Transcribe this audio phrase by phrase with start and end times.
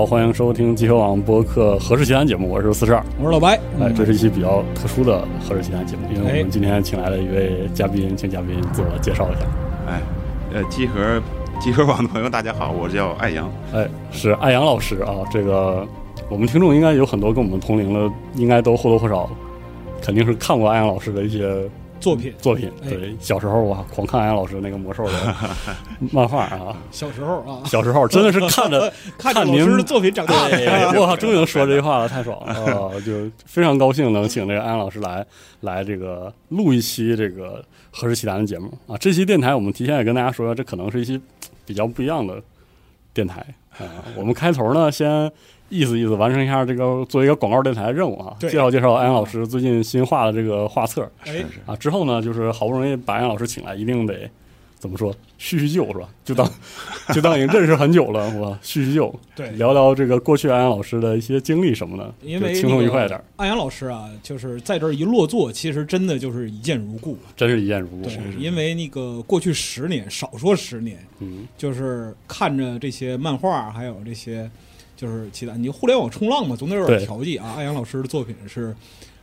[0.00, 3.60] 好，欢迎收听集合网播客《何氏奇谈》节目，我是四十二，我是老白。
[3.78, 9.40] 哎，这是一期比较特殊的《何氏奇谈》节目，因为我们今天请来了一位嘉宾，请嘉宾自我介绍一下。
[9.86, 10.00] 哎，
[10.54, 11.20] 呃，集合
[11.60, 13.52] 集合网的朋友，大家好，我叫艾阳。
[13.74, 15.86] 哎，是艾阳老师啊，这个
[16.30, 19.28] 我们听众应该有很多跟我们同龄的，应该都或多或少
[20.00, 21.68] 肯定是看过艾阳老师的一些。
[22.00, 25.12] 作品作品对，小时候我狂看安老师那个魔兽的
[26.10, 30.34] 漫画啊，小时候啊，小时候真的是看着 看着老师的作品长大。
[30.96, 32.90] 我靠，终于能说这句话了，太爽了啊！
[33.04, 35.24] 就非常高兴能请这个安老师来
[35.60, 38.96] 来这个录一期这个何氏奇谈的节目啊。
[38.98, 41.20] 这期电台我们提前也跟大家说，这可能是一期
[41.66, 42.42] 比较不一样的
[43.12, 43.44] 电台
[43.78, 43.84] 啊。
[44.16, 45.30] 我们开头呢先。
[45.70, 48.36] 意思意思，完成一下这个作为一个广告电台的任务啊！
[48.40, 51.08] 介绍介绍安阳老师最近新画的这个画册。
[51.24, 54.28] 哎，啊，之后呢，就是好不容易把安阳老师请来，一定得
[54.80, 56.08] 怎么说叙叙旧是吧？
[56.24, 56.50] 就当
[57.14, 63.22] 就当已经认识很久了，我叙叙旧，对，聊聊这个过去安阳老师的一些经历什么的，因为轻松愉快点。
[63.36, 68.02] 安阳老师啊，就是在这儿一落座，其实真的就是一见如故，真是一见如故。
[68.02, 74.50] 对，因为那个过去十年，少说十年，嗯，就是看着这些漫画，还有这些。
[75.00, 77.54] 就是期待你互联网冲浪嘛，总得有点调剂啊。
[77.56, 78.76] 艾阳老师的作品是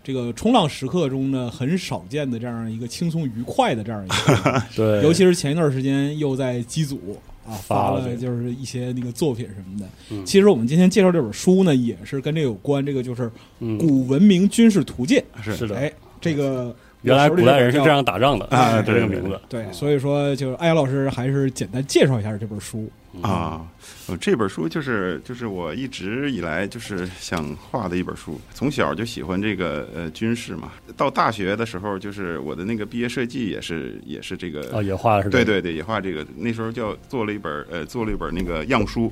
[0.03, 10.25] 这个冲浪时刻中呢很少见的这样一个轻松愉快的这样一个， 对，尤其是前一段时间又在机组啊发了就是一些那个作品什么的。
[10.25, 13.29] 其实我们今天介绍这本书呢，也是跟这有关，这个就是
[13.77, 15.23] 《古文明军事图鉴》。
[15.55, 19.39] 是的，哎，这个原来古代人是这样打仗的啊，这个名字。
[19.47, 22.89] 对，所以说就是艾阳老师还是简单介绍一下这本书。
[23.21, 23.65] 啊，
[24.21, 28.39] 这本书就是就是我一直以来就是想画的一本书。
[28.53, 36.23] 从小就喜欢这个呃军事嘛，到大学的时候，就是我的那个毕业设计也是也是这个啊，也画是对对对，也画这个。
[36.35, 39.11] 那时候叫做了一本呃，做了一本那个样书，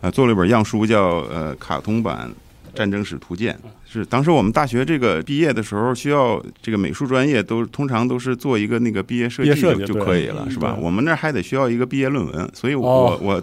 [0.00, 2.30] 呃，做了一本样书叫呃卡通版
[2.74, 3.58] 战争史图鉴。
[3.86, 10.76] 是当时我们大学这个毕业的时候，需要这个美术专业都通常都是做一个那个毕业设计就可以了，是吧？
[10.80, 13.42] 我们那还得需要一个毕业论文，所以我我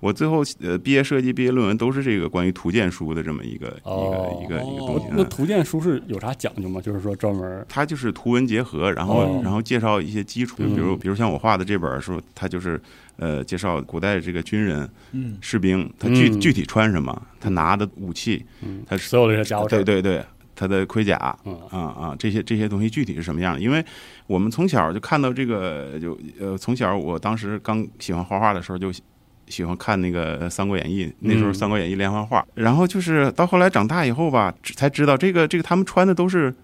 [0.00, 5.06] 我最后呃毕业设计毕业论文都是这个关于图鉴书的这么一个一个一个一个东西。
[5.10, 6.80] 那图鉴书是有啥讲究吗？
[6.80, 12.80] 就是说专门它就是图文结合，然后然后介绍一些基础，比如比如像我画的这本书，它就是。
[13.18, 14.86] 呃，介绍古代这个军人、
[15.40, 18.44] 士兵，他具具体穿什么，他拿的武器，
[18.86, 20.22] 他所有的这些家伙对对对，
[20.54, 21.38] 他的盔甲，啊
[21.70, 23.60] 啊，这些这些东西具体是什么样的？
[23.62, 23.82] 因为
[24.26, 28.92] 我们从小就看到这个，就呃，从小我当时刚喜欢画画的时候，就
[29.48, 36.54] 喜欢看那个《三国演义》，那时候《三国演义》连环画，然后就是到后来长大以后吧，才知道这个这个他们穿的都是。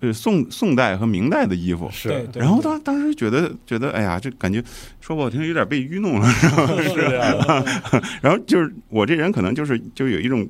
[0.00, 4.62] 呃，宋宋代和明代的衣服是，然后当当时觉得觉得，哎呀，这感觉
[5.00, 6.66] 说不好听，有点被愚弄了，是吧？
[6.82, 7.64] 是这样的。
[8.20, 10.46] 然后就是我这人可能就是就有一种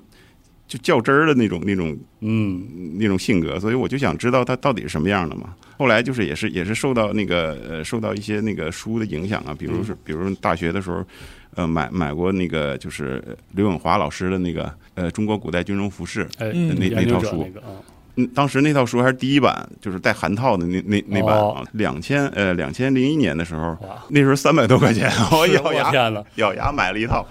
[0.67, 5.55] 就较真儿的那种那种嗯那种性格，所以我就想知道他到底是什么样的嘛。
[5.79, 11.05] 后来就是也是也是受到那个呃受到一些那个书的影响啊，比如是比如大学的时候，
[11.55, 13.23] 呃买买过那个就是
[13.53, 17.47] 刘永华老师的那个呃中国古代军容服饰那那套书。
[18.17, 21.63] 嗯，当时那套书还是第一版，就是带函套的那那那版啊。
[21.73, 23.77] 两千呃，两千零一年的时候，
[24.09, 27.27] 那时候三百多块钱，我咬牙咬牙买了一套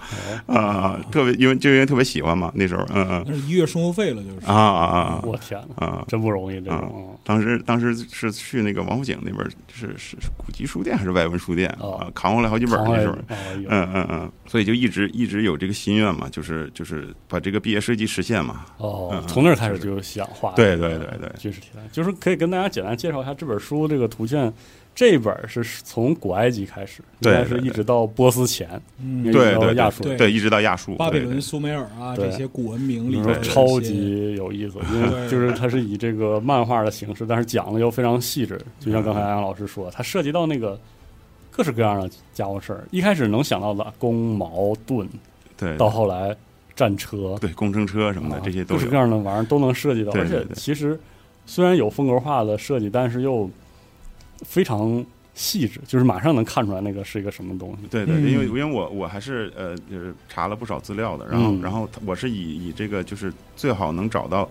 [0.46, 3.24] 啊，特别因为就因为特别喜欢嘛，那时候嗯嗯。
[3.26, 5.20] 那是一月生活费了，就是啊啊啊！
[5.24, 7.18] 我天呐，啊，真不容易这种。
[7.24, 12.06] 当时当时是去那个王府井那边，是是古籍书店还是外文书店啊？
[12.14, 13.16] 扛回来好几本那时候，
[13.68, 18.60] 嗯嗯嗯，所以就一直一直有这个心愿嘛，就是就是把这个毕业设计实现嘛。
[18.76, 20.52] 哦，从那儿开始就想画。
[20.52, 20.75] 对。
[20.78, 24.52] 对对对，军事题材就是可以跟大家简单介绍一下这本书这个图鉴，
[24.94, 28.68] 这本是从古埃及开始，应该是一直到波斯前，
[29.32, 40.78] 对对亚述，对一直到亚述，巴比伦、苏美尔啊这些古文明里面超级有意思，因为就是它是以这个漫画的形式，但是讲的又非常细致，就像刚才杨老师说，它涉及到那个
[41.50, 45.08] 各式各样的家伙事儿，一开始能想到的弓、矛、盾，
[45.56, 46.34] 对，到后来。
[46.76, 50.96] 战车对工程车什么的，这些各式各样的玩意儿都能设计到，而且其实
[51.46, 53.50] 虽然有风格化的设计，但是又
[54.44, 57.88] 非常细致，就是马上能看出来那个是一个什么东西。
[57.88, 64.48] 对对，因为因为我我还是呃就是查了不少资料的，然后然后我是以以这个就是最好能找到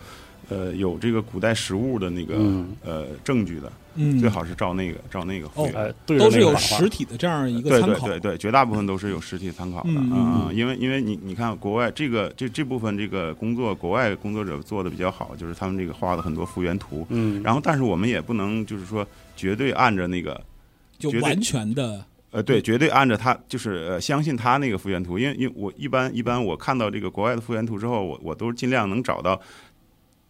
[0.49, 2.35] 呃有这个古代实物的那个
[2.83, 3.71] 呃证据的。
[3.97, 20.43] 嗯，最好是照那个，照那个哦，都是有实体的这样一个参考，对对对，绝大部分都是有实体参考的啊，因为因为你你看国外这个这这部分这个工作，国外工作者做的比较好，就是他们这个画的很多复原图，嗯，然后但是我们也不能就是说绝对按着那个，
[20.99, 29.39] 就完全的呃，对，绝对按照他就是呃相信他那个复原图，因为因为我一般一般我看到这个国外的复原图之后，我我都尽量能找到，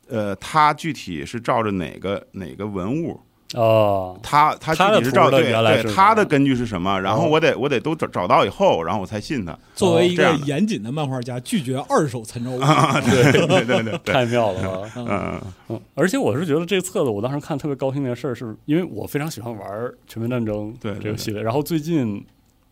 [0.08, 3.20] 呃，他具体是照着哪个哪个文物。
[3.54, 9.58] 哦，他他具体是照对原来他的根据是什么，然后哦我得我得都找找到以后，然后我才信他。
[9.76, 12.60] 作为一个严谨的漫画家，拒绝二手参照 物。
[12.60, 14.92] 对对对对对，太妙了啊！
[14.98, 19.70] 嗯嗯嗯，而且我是觉得这个册子，我当时看特别高兴的事儿，是因为我非常喜欢玩
[20.08, 22.20] 《全面战争》对对这个系列，然后最近《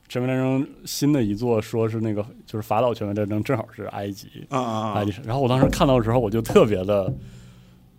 [0.08, 7.14] 全面战争》新的一座说是那个就是法老全面战争，正好是埃及啊啊啊埃及，然后我当时看到的时候，我就特别的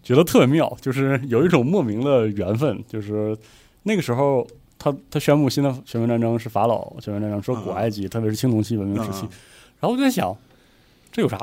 [0.03, 3.37] 觉得特别妙，就是有一种莫名的缘分，就是
[3.83, 4.47] 那个时候。
[4.77, 9.29] 他他宣布新的全面战争是法老全面战争，说古埃及，特别是青铜器文明时期嗯，
[9.81, 10.37] 然后我就在想，
[11.11, 11.39] 这有啥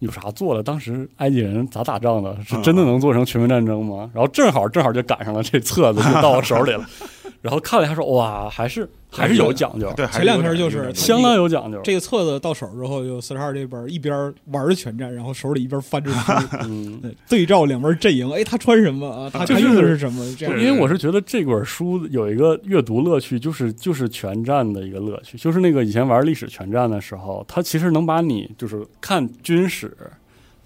[0.00, 0.62] 有啥做的？
[0.62, 2.36] 当时埃及人咋打仗的？
[2.42, 4.10] 是真的能做成全面战争吗？
[4.12, 6.84] 然后正好正好就赶上了这册子就到我手里了，
[7.42, 11.80] 然后看了一下说哇，还是还是有讲究，对，还前两天就是相当有讲究。
[11.82, 19.28] 这个册子到手之后，就四十二这边一边玩着全战，然后手里一边翻着书，嗯， 对对照两边阵营，哎，他穿什么啊？
[19.28, 20.24] 他用的是什么？
[20.38, 29.96] 这样因为我是觉得这本书有一个阅读乐趣，就是就是全战的一个乐趣，就是那个以前玩历史全战的时候，它其实能把你就是看军史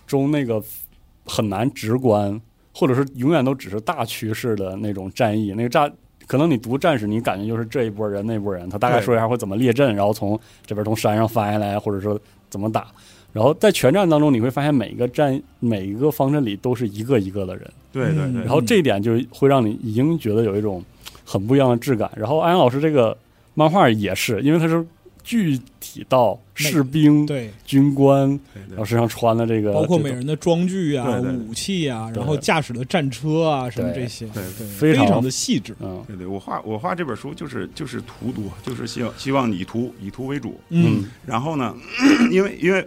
[0.07, 0.63] 中那个
[1.25, 2.39] 很难直观，
[2.75, 5.91] 或者是永远都只是大趋势的那种战役，那个战。
[6.27, 12.19] 可能你读战士，你感觉就是这一波人那波人，他大概说一下会怎么列阵，然后从这边从山上翻下来，或者说
[12.49, 12.87] 怎么打。
[13.33, 20.81] 然后在全战当中，你会发现每一个战每一个方阵里都是一个一个的人，对对对嗯然后这一点就会让你已经觉得有一种
[21.25, 22.09] 很不一样的质感。
[22.17, 23.17] 然后安阳老师这个
[23.55, 24.87] 漫画也是，因为它是
[25.25, 28.29] 具体到士兵、对，军官，
[28.69, 31.19] 然后身上穿的这个，包括每人的装具啊、
[31.49, 35.75] 武器啊，然后驾驶的战车啊，什么这些，对对，非常的细致。
[35.81, 36.05] 嗯。
[36.07, 40.61] 对对，我画我画这本书就是就是图多，就是希望希望以图以图为主。
[40.69, 41.75] 嗯，然后呢，
[42.31, 42.87] 因为因为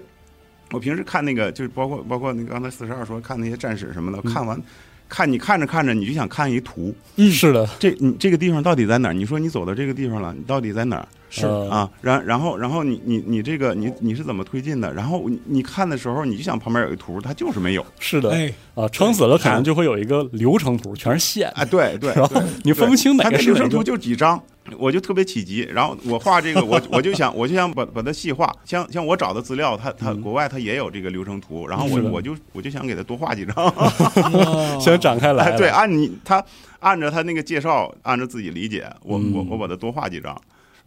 [0.72, 4.32] 我平时看那个就是包括包括那个刚才四十二说看那些战史什么的，嗯。
[4.32, 4.62] 看完
[5.10, 7.32] 看你看着看着你就想看一图，嗯。
[7.32, 9.14] 是的，这你这个地方到底在哪儿？
[9.14, 11.08] 你说你走到这个地方了，你到底在哪儿？
[11.30, 14.94] 是呃啊，然然后然后你你你这个你你是怎么推进的？
[14.94, 21.66] 然后你你看的时候，你就想旁边有一图，它就是没有是的哎，啊，撑死了可能就会有一个流程图，全是线，哎！
[21.66, 23.84] 对对， 然后你分不清哪它个流程图。
[23.84, 24.42] 就几张，
[24.78, 25.68] 我就特别起急。
[25.72, 28.54] 然后我画这个，我我就想我就想把把它细化。
[28.66, 33.56] 像像我找的资料，它它嗯国外它也有这个流程图，然后我我就我就想给它多画几张。
[33.66, 36.44] 哇先展开来对，按你他
[36.80, 40.36] 按照他那个介绍，按照自己理解，我我嗯我把它多画几张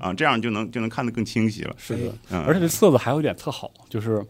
[0.01, 1.75] 啊，这样就能就能看得更清晰了。
[1.79, 2.13] 是的。
[2.31, 4.25] 嗯，而且这册子还有一点特好，就是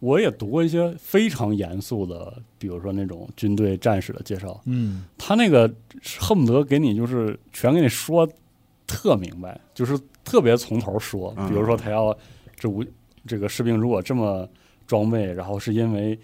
[0.00, 5.72] 我也读过一些非常严肃的，比如说那种军队战士的介绍，嗯，他那个
[6.18, 8.28] 恨不得给你就是全给你说
[8.86, 11.32] 特明白，就是特别从头说。
[11.38, 12.16] 嗯比如说他要
[12.54, 12.84] 这无
[13.26, 14.48] 这个士兵如果这么
[14.86, 16.18] 装备，然后是因为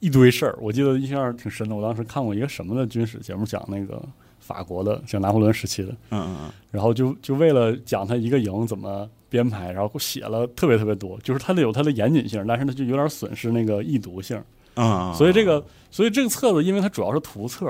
[0.00, 0.58] 一堆事儿。
[0.60, 4.02] 我记得印象挺深的，我当时看过一个什么的军史节目，讲那个
[4.42, 14.36] 法国的，讲拿破仑时期的，嗯嗯然后就就为了讲他一个营怎么编排，然后写了特别特别多，就是它得有它的严谨性，但是它就有点损失那个易读性。
[14.74, 17.66] 嗯嗯，所以这个，所以这个册子，因为它主要是图册，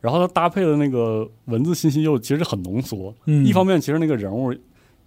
[0.00, 3.14] 然后它搭配的那个文字信息又其实很浓缩。
[3.26, 4.54] 嗯一方面，其实那个人物，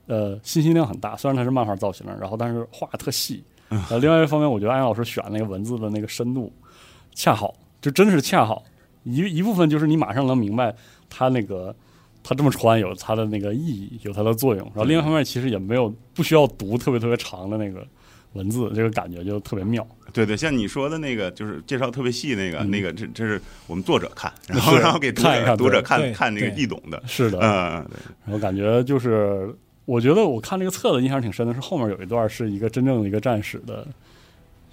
[0.07, 3.43] 呃，信息量很大，虽然它是漫画造型，然后但是画特细。
[3.69, 6.51] 嗯呃，另外一方面，我觉得安阳老师选那个文字的那个深度
[7.15, 8.61] 恰好，就真的是恰好。
[9.03, 10.73] 一一部分就是你马上能明白
[11.09, 11.75] 他那个
[12.23, 14.63] 他这么穿有它的那个意义，有它的作用。
[14.67, 17.85] 然后另一方面，其实也没有不需要读特别特别长的那个
[18.33, 19.85] 文字，这个感觉就特别妙。
[20.13, 29.55] 对对，像你说的那个，就是介绍特别细那个，嗯那个这这是我们作者看，然 后然后给读者读者看看那个易懂的，是的，嗯，对然后感觉就是，
[29.85, 33.87] 我觉得我看这个册子印象挺深的，是后面有一段是一个真正的一个战士的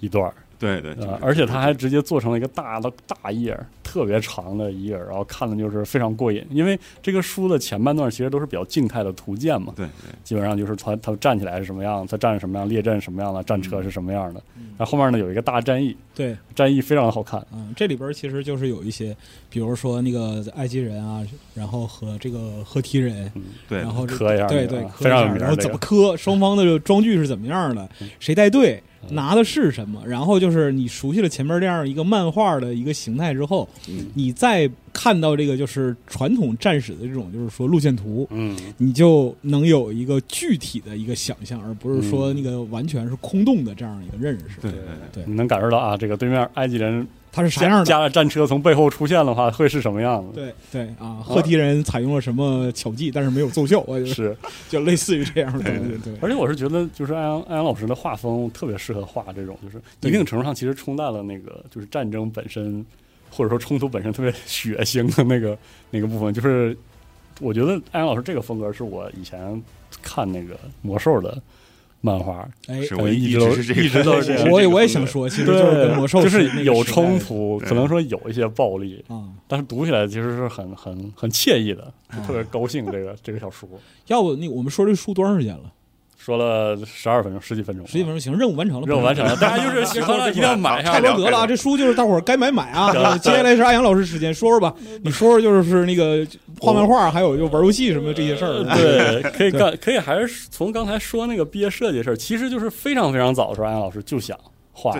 [0.01, 6.45] 一段，对对，呃，而且他还直接做成了一个大的大页，特别长的一页，然后看的就是非常过瘾。
[6.51, 14.41] 因为这个书的前半段其实都是比较静态的图鉴嘛，对对基本上就是他他站起来是什么样，他站什么样，列阵什么样的，战车是什么样的。
[14.77, 17.45] 然后后面呢有一个大战役，对，战役非常的好看。
[17.53, 19.15] 嗯，这里边其实就是有一些，
[19.49, 23.31] 比如说那个埃及人啊，然后和这个赫梯人，
[23.67, 27.89] 对，然后这磕一下对对，然后怎么磕，双方的这个装具是怎么样的，
[28.19, 44.59] 谁带队，嗯拿的是什么，然后就是你熟悉了前面这样一个漫画的一个形态之后，嗯你再看到这个就是传统战史的这种就是说路线图，嗯，你就能有一个具体的一个想象，而不是说嗯那个完全是空洞的这样一个认识。
[44.61, 44.81] 对对
[45.13, 47.85] 对你能感受到啊，这个对面埃及人它是啥样的？
[47.85, 50.33] 加了战车从背后出现的话，会是什么样子？
[50.33, 54.35] 对对啊，赫梯人采用了什么巧计，但是没有奏效，我觉得是
[54.67, 55.97] 就类似于这样的东西。
[56.03, 62.83] 对，而且我是觉得，就是艾阳艾阳老师的画风特别适合画这种，就是一定程度上其实冲淡了那个就是战争本身
[63.29, 65.57] 或者说冲突本身特别血腥的那个
[65.91, 66.33] 那个部分。
[66.33, 66.75] 就是
[67.39, 69.61] 我觉得艾阳老师这个风格是我以前
[70.01, 71.39] 看那个魔兽的。
[72.01, 74.49] 漫画，哎，我一直是一直都是这样。
[74.49, 81.93] 我也我也想说，其实就是魔兽，就是有冲突，可能说有一些暴力啊，但是读起来其实是很很很惬意的，
[82.25, 82.85] 特别高兴。
[82.91, 83.67] 这个这个小说，
[84.07, 85.71] 要不你我们说这书多长时间了？
[86.29, 91.47] 说了十二分钟，十几分钟，十几分钟行，任务完成了，任务完成了，大家就是 喜欢了一定要买差不多得了啊！
[91.47, 93.17] 这书就是大伙儿该买买啊！
[93.17, 94.71] 接下来是阿阳老师时间，说说吧，
[95.01, 96.23] 你说说就是那个
[96.59, 98.63] 画漫画，还有就玩游戏什么这些事儿。
[98.75, 104.37] 对， 可以干，可以还是从刚才说那个毕业设计事儿，其实就是非常非常早的时候，阿阳老师就想
[104.71, 104.95] 画，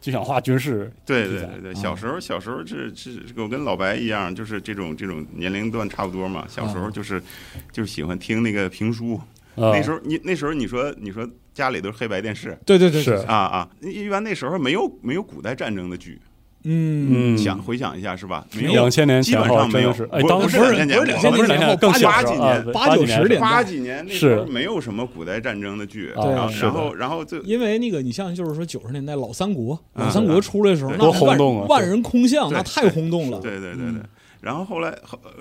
[0.00, 0.90] 就想画军事。
[1.06, 6.44] 对对对对，小时候小时候是是我跟老白一样，就是这种这种年龄段差不多嘛。
[6.48, 7.22] 小时候就是
[7.70, 9.20] 就是喜欢听那个评书。
[9.56, 13.12] 那时候你那时候你说你说家里都是黑白电视，对对对是。
[13.26, 16.20] 啊啊，一般那时候没有没有古代战争的剧，
[16.64, 18.44] 嗯，想回想一下是吧？
[18.54, 18.72] 没有。
[18.72, 21.30] 两千年基本上没有，哎，当时不是两千年前
[21.68, 22.72] 后，更八几年。
[22.72, 34.00] 八九十年八几年那时候没有什么古代战争的剧，对，然后然后就因为那个你像就是说九十年代老三国，老三国出来的时候那轰动啊，万人空巷，那太轰动了，对对对对。
[34.44, 34.94] 然后后来，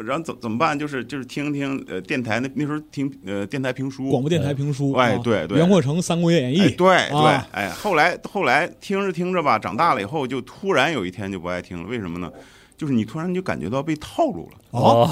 [0.06, 0.80] 然后怎怎么办？
[0.80, 12.32] 就是就是听听呃电台那那时候听呃电台评书，广播电台评书，哎对对，袁阔成《三国演义》，对对，哎后来后来听着听着吧，长大了以后就突然有一天就不爱听了，为什么呢？
[12.78, 14.58] 就是你突然就感觉到被套路了。
[14.72, 15.08] 哦，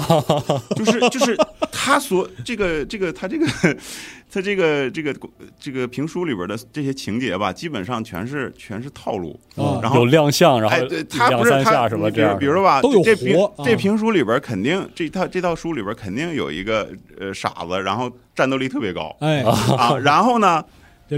[0.74, 1.36] 就是就是
[1.70, 3.46] 他所这个这个他这个
[4.30, 5.14] 他这个这个
[5.60, 9.38] 这个评书里边的这些情节吧，基本上全是全是套路，
[9.80, 16.88] 然后有亮相，然后哎对，他不是他什么这样，比如说吧，都有这评这评书里边肯定这套这套书里边肯定有一个
[17.20, 19.42] 呃傻子，然后战斗力特别高，哎。
[19.42, 20.64] 啊，然后呢？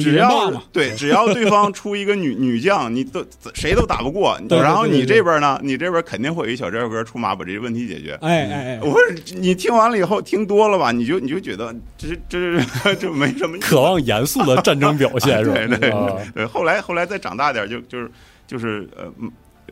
[0.01, 3.25] 只要对，只要对方出一个女 女将，你都
[3.55, 4.39] 谁都打不过。
[4.49, 8.19] 然后你这边呢，你这边肯定会有一小帅哥出马把这些问题解决。
[8.21, 8.81] 哎哎哎！
[8.83, 8.97] 我
[9.37, 13.59] 你听完了以后，听多了吧，你就你就觉得这这这没什么。
[13.59, 15.55] 渴望严肃的战争表现 是吧？
[15.55, 15.91] 对对
[16.35, 16.47] 对。
[16.47, 18.11] 后来后来再长大点，就就是
[18.47, 19.13] 就是呃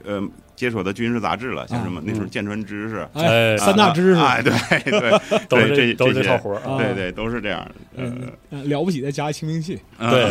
[0.05, 0.29] 呃。
[0.55, 4.53] 接触的军事杂志了，像什么那时候舰船知识，哎，三大知识，哎，对
[4.91, 7.75] 对，都是这都是这套活对对，都是这样的。
[7.97, 10.31] 嗯，了不起的加一清明器，对。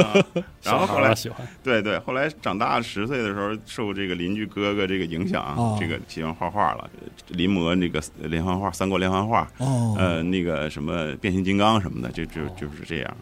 [0.62, 6.88] 然后后来喜欢，对对，后来长大十岁的时候，受这个邻居哥哥这个影响，这个喜欢画画了，
[7.28, 13.16] 临摹那个连环画，三国连环画，哦，呃，那个什么变形金刚什么的，就就就是这样。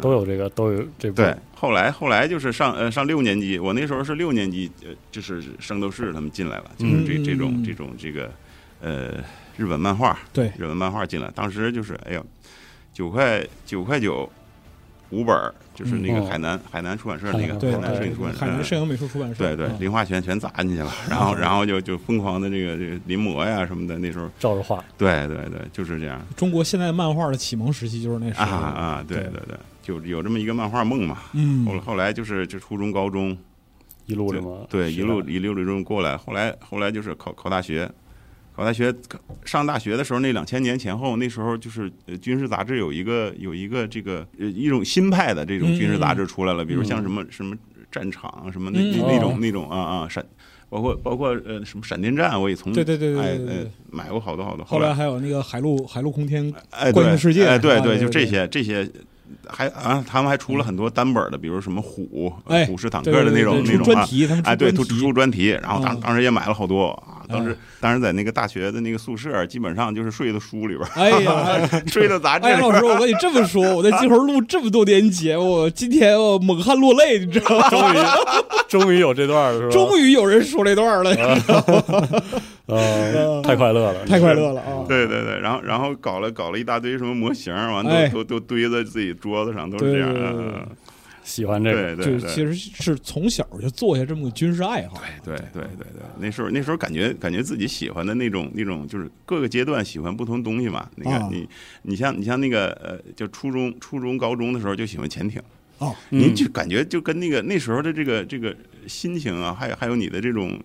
[0.00, 1.34] 都有这个，都有这对。
[1.54, 8.30] 后来后来就是上呃上六年级，我那时候是六年级，呃就是圣斗士他们进来了，就是这这种这种这个
[8.80, 9.22] 呃
[9.56, 10.46] 日本漫画，对。
[10.58, 12.22] 日本漫画进来，当时就是哎呀
[12.92, 14.28] 九块九块九
[15.10, 15.36] 五本，
[15.74, 26.20] 就是那个海南海南出版社那个海南摄影出版社，海南摄影美术出版社，对对，零花钱全砸进去了，然后然后就就疯狂的这个这个临摹呀什么的，那时候照着画，对对对，就是这样。
[26.34, 28.56] 中国现代漫画的启蒙时期就是那时候。
[28.56, 29.18] 啊啊，对。
[29.18, 29.56] 对对。
[29.82, 33.36] 就有这么一个漫画梦嘛，嗯，后后来就是就初中高中
[34.06, 37.90] 一路这么对一路一路这么过来，后来后来就是考考大学，
[38.54, 38.94] 考大学
[39.44, 47.56] 上大学的时候，那两千年前后，那时候就是军事杂志有一个有一个这个呃一种新派的这种军事杂志出来了，比如像什么什么
[47.90, 50.24] 战场什么那那种那种啊啊闪，
[50.68, 58.90] 包括包括呃什么闪电战，我也从对对对对对买过好多好多，后来还有那个海陆海陆空天哎观世界，哎对对就这些这些。
[59.48, 62.32] 还啊，他们还出了很多单本的，比如什么虎、
[62.66, 64.06] 虎式坦克的那种那种啊，
[64.44, 67.20] 哎，对，出出专题，然后当当时也买了好多啊。
[67.28, 72.46] 当时当时在那个大学的那个宿舍，基本上就是睡在书里边哎呀， 睡在杂志。
[72.46, 77.70] 哎，老师，我跟你这么说，我在 集合录这么多年节目，今天我猛汗落泪，你知道吗？
[77.70, 77.96] 终于
[78.68, 79.72] 终于有这段了，是吧？
[79.72, 81.16] 终于有人说这段了。
[82.66, 84.84] 呃，太快乐了， 太快乐了啊！
[84.86, 90.66] 对对对，然后然后搞了搞了一大堆什么模型，完都都都堆在自己桌子上，都是这样的。
[91.24, 95.00] 喜欢这个，就其实是从小就做下这么个军事爱好。
[95.24, 100.88] 对对对对对，那时候那时候感觉感觉自己喜欢的那种那种，就是各个阶段喜欢不同东西嘛。
[100.96, 101.48] 你看你
[101.82, 105.40] 你像你像那个呃，就初中初中高中的时候就喜欢潜艇。
[105.78, 108.54] 哦，您就感觉就跟那个那时候的这个这个
[108.86, 110.60] 心情啊，还有还有你的这种。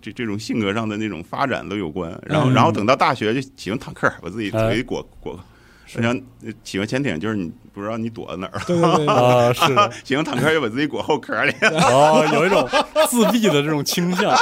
[0.00, 5.38] 这这种性格上的那种发展都有关，然后然后等到大学就喜欢坦克，我自己腿裹裹
[5.86, 6.18] 像
[6.64, 9.62] 喜欢潜艇，就是你不知道你躲在哪儿，对对对啊，是，
[10.04, 12.66] 喜欢坦克，就把自己裹后壳里，哦，有一种
[13.10, 14.30] 自闭的这种倾向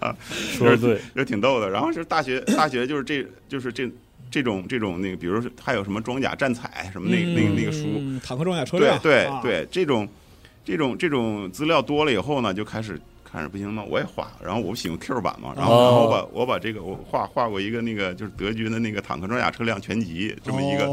[0.00, 1.70] 啊，说的对，就挺逗的。
[1.70, 3.88] 然后是大学，大学就是这就是这
[4.28, 7.84] 这种这种那个，比如说还有什么装甲战彩什么那那个那个书，
[8.24, 10.08] 坦克装甲车辆，对对对，这种
[10.64, 13.00] 这种这种资料多了以后呢，就开始。
[13.32, 14.30] 看着不行，吗我也画。
[14.44, 20.84] 然后我喜欢 Q 版嘛，然后然后我把我把这个我画画过一个那个就是德军的那个坦克装甲车辆全集这么一个，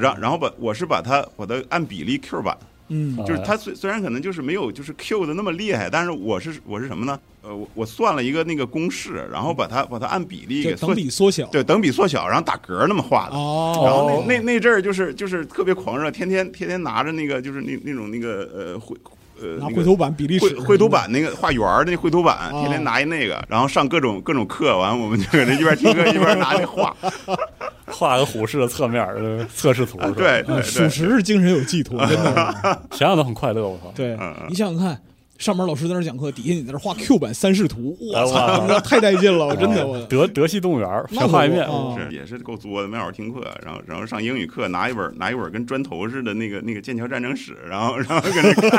[0.00, 2.56] 然然后把我是把它把它按比例 Q 版，
[2.88, 7.18] 嗯，就是它虽虽然可能就是没有就是 Q 的那么厉害，但是我是我是什么呢？
[7.42, 13.34] 呃，我我算了一个那个公式，然后把它把它按比例给等比缩小，对，等比缩小，然后打格那么画的。
[13.34, 18.96] 哦，然后那那那阵儿就是就是特别狂热，天天天天拿着那个就是那那种那个呃绘。
[19.42, 26.94] 呃，拿绘图板比例尺，绘图板那个画圆的那绘图板，天天拿一那个，然后上各种各种课，完我们就搁那一边听课一边拿那画，
[27.86, 33.92] 画个虎式的侧面的测试图，对，属实是精神有寄托，真的，想想都很快乐，我操！
[33.94, 34.16] 对，
[34.48, 35.00] 你想想看。
[35.40, 39.56] 上面老师在那讲课，底下你在那画 Q 版三视图，我操，太带劲了！
[39.56, 41.66] 真的，我德德系动物园全画一遍，
[41.96, 42.86] 是也是够作的。
[42.86, 48.70] 没好好听课，然后然后上英语课，拿一本拿一本跟砖头似的那个那个剑桥战争史，然后然后搁那看。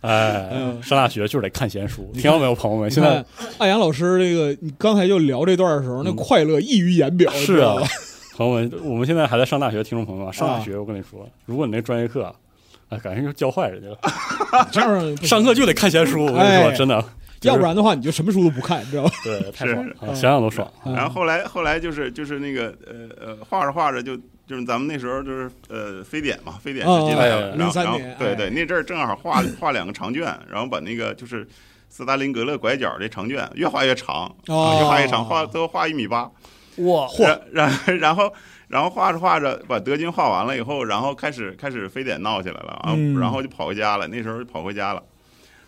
[0.00, 0.50] 哎，
[0.82, 2.90] 上大学就是得看闲书，听到没有，朋友们？
[2.90, 3.22] 现在
[3.58, 7.30] 艾阳老师这个，你刚才就聊这段的时候，那快乐溢于言表。
[7.32, 7.76] 是啊，
[8.34, 12.34] 朋友们，我们现在还在上大学，听众朋友们，上大学，我跟你说，如果你那专业课。
[12.94, 14.68] 啊，感觉就教坏人家了。
[14.70, 17.04] 这样上课就得看闲书，我跟你说，真的，
[17.42, 19.10] 要不然的话你就什么书都不看，知道吧？
[19.24, 20.70] 对， 太爽了，想想都爽。
[20.84, 31.46] 然后后来后来就是就是那个呃呃画着画着就就是咱们那时候就是呃非典嘛，非典时期的，零三年，对对，那阵儿正好画画两个长卷，然后把那个就是
[31.88, 36.30] 斯大林格勒拐角这长卷越画越长，越画越长，画最后画一米八，
[36.76, 37.08] 哇！
[37.52, 38.32] 然然后。
[38.68, 44.08] 然后画着画着，把德军画完了以后，然后开始开始非典闹起来了啊，然后就跑回家了。
[44.08, 45.02] 那时候跑回家了，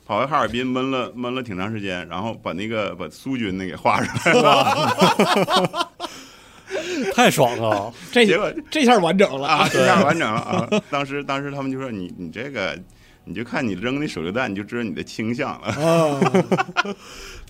[0.07, 5.91] 跑回哈尔滨闷了闷了挺长时间，然后把那个把苏军那给画出来了，
[7.15, 7.93] 太爽了！
[8.11, 10.69] 这结果这下完整了啊，这下完整了啊！
[10.91, 12.77] 当时当时他们就说你你这个，
[13.25, 16.97] 你就看你扔那手榴弹，你就知道你的倾向了。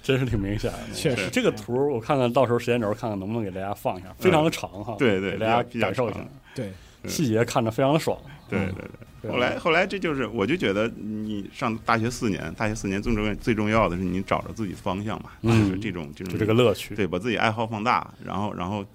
[0.06, 1.28] 真是挺明显的，确实。
[1.32, 4.94] 这个图我看看到时候时间轴看看能不能给大家放一下，非常的长哈。
[4.96, 6.20] 对对，给大家感受一下。
[6.54, 6.70] 对，
[7.08, 8.16] 细节看着非常的爽。
[8.48, 8.84] 对对
[9.22, 9.32] 对。
[9.32, 16.94] 后来后来这就是，我就觉得你上大学四年，大学四年最重要最重要的是你找着自己的方向嘛，就是这种这种这个乐趣。
[16.94, 18.86] 对，把自己爱好放大，然后然后，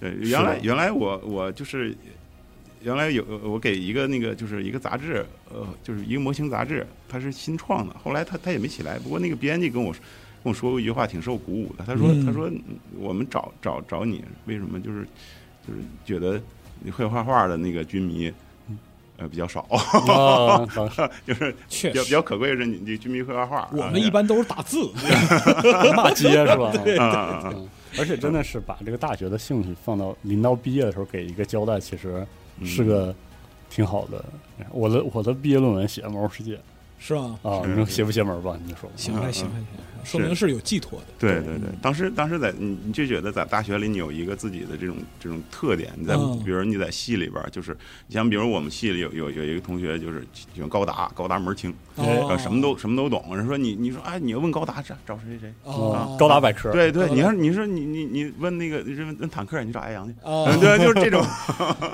[0.00, 1.94] 对，原来原来我我就是
[2.80, 8.98] 原来有我给一个那个就是一个杂志，呃，就是一个模型杂志，它是新创的，后来它它也没起来。
[8.98, 10.02] 不过那个编辑跟我说。
[10.44, 11.84] 跟我说过一句话，挺受鼓舞的。
[11.86, 12.50] 他说：“他说
[12.98, 14.78] 我们找找找你，为什么？
[14.78, 15.08] 就是
[15.66, 16.38] 就是觉得
[16.80, 18.30] 你会画画的那个军迷，
[19.16, 19.66] 呃，比较少，
[21.26, 23.66] 就是比较比较可贵的是你你军迷会画画。
[23.72, 24.92] 我们一般都是打字，
[25.96, 26.70] 骂街是吧？
[26.84, 26.98] 对，
[27.98, 32.26] 而且真的是把这个大学的兴趣放到临到毕业的时候给一个交代，其实
[32.62, 33.14] 是个
[33.70, 34.22] 挺好的。
[34.72, 36.56] 我的我的毕业论文写《魔兽世界》。”
[36.98, 37.20] 是吧？
[37.42, 38.58] 啊，你说邪不邪门吧？
[38.64, 39.66] 你说行还，行还，行，
[40.04, 41.06] 说明是有寄托的。
[41.18, 45.92] 对对对，当时当时在你你就觉得在大学里你有一个自己的这种这种特点。
[45.96, 47.76] 你在比如你在系里边，就是
[48.06, 51.74] 你像比如我们系里有有有一个同学就是喜欢高达，高达门儿清，
[52.38, 53.36] 什么都什么都懂。
[53.36, 56.16] 人说你你说哎，你要问高达找找谁谁啊？
[56.18, 56.72] 高达百科。
[56.72, 60.14] 对对，你要你说你你你问那个问问坦克，你找艾阳去。
[60.60, 61.22] 对，就是这种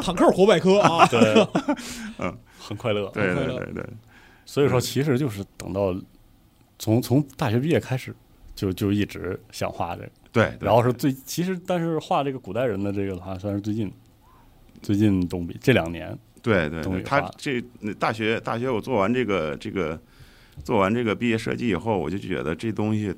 [0.03, 1.05] 坦克活百科啊。
[1.11, 1.47] 对，
[2.19, 3.11] 嗯，很快乐。
[3.15, 3.85] 对对对对。
[4.45, 5.95] 所以说，其实就是等到
[6.79, 8.15] 从从大学毕业开始，
[8.55, 10.11] 就就一直想画这个。
[10.33, 13.93] 对，然后是最其实，但是画这个古代人的这个的话，算是最近
[14.83, 16.17] 最近动笔这两年。
[16.43, 17.61] 对对，他这
[17.99, 20.01] 大学大学我做完这个这个
[20.65, 23.15] 做完这个毕业设计以后，我就觉得这东西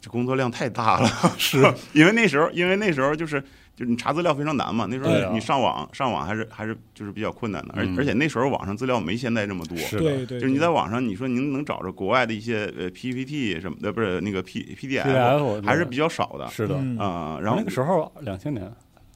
[0.00, 1.08] 这工作量太大了。
[1.36, 1.58] 是
[1.92, 3.42] 因为那时候，因为那时候就是。
[3.78, 16.74] 就是你查资料非常难嘛，那时候你上网上网还是还是就是比较困难的，而而且那时候网上资料没现在这么多，对对，就是你在网上你说您能找着国外的一些呃 PPT 什么的，不是那个 P PDF 还是比较少的，是的。
[16.98, 18.68] 啊，然后那个时候两千年。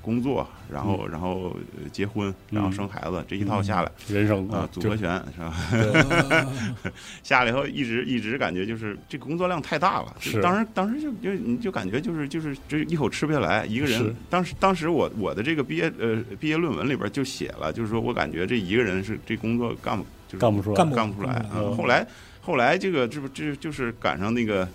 [0.00, 5.54] 工作，然后然后呃结婚，然后生孩子，这一套下来人生啊组合拳是吧？
[5.70, 6.46] 呃
[7.22, 10.40] 下来以后一直一直感觉就是这工作量太大了，是。
[10.40, 14.04] 当时当时就就你就感觉就是就是这一口吃不下来，一个是。
[14.04, 14.16] 人。
[14.30, 21.44] 当时当时我我的这个毕业呃毕业论文里边就写了，就是说我感觉这一个人是这工作干不就是干不出来，干不出来
[21.76, 22.06] 后来
[22.40, 24.66] 后来这个这不这就是赶上那个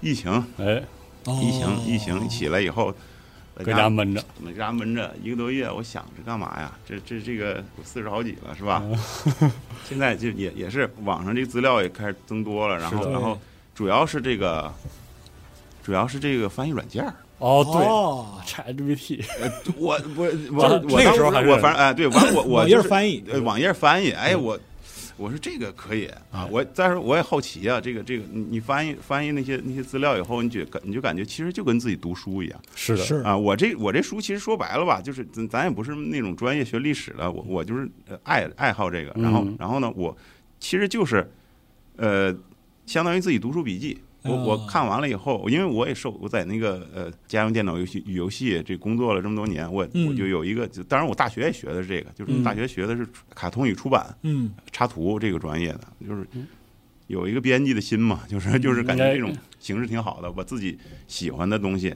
[0.00, 0.82] 疫情哎，
[1.24, 1.82] 疫情哦。
[1.86, 2.94] 疫情起来以后，
[3.56, 6.72] 在搁家闷着，在家闷着一个多月，我想着干嘛呀？
[6.86, 8.82] 这这这个四十好几了是吧？
[9.40, 9.50] 嗯。
[9.88, 13.38] 现在就也也是网上这个资料也开始增多了，然后然后
[13.74, 14.72] 主要是这个，
[15.82, 17.14] 主要是这个翻译软件儿。
[17.38, 17.86] 哦，对。
[17.86, 19.24] 哦，，ChatGPT，
[19.76, 21.48] 我 我我我那个时候还是。
[21.48, 23.24] 我反正哎对，完我我网页就是翻译。
[23.30, 24.58] 呃网页翻译，哎我。
[25.18, 33.16] 我说这个可以啊，我但是我也好奇啊，这个这个你你翻译翻译那些那些资料以后，你觉感你就感觉其实就跟自己读书一样，是的，是。
[33.16, 39.56] 啊，我这我这书其实说白了吧，就是咱咱也不是那种专业学历史的，我我就是呃爱爱好这个，然后嗯。
[39.58, 40.16] 然后呢，我
[40.60, 41.28] 其实就是
[41.96, 42.34] 呃，
[42.86, 43.98] 相当于自己读书笔记。
[44.28, 50.06] 我我啊看完了以后，因为我也受我在那个呃家用电脑游戏与游戏这工作了这么多年，我嗯。
[50.08, 52.44] 我就有一个，就当然我大学也学的是这个，就是嗯。
[52.44, 54.52] 大学学的是卡通与出版嗯。
[54.70, 56.46] 插图这个专业的，就是嗯。
[57.06, 61.94] 有一个编辑的心嘛， 就是就是感觉这种形式挺好的，把自己喜欢的东西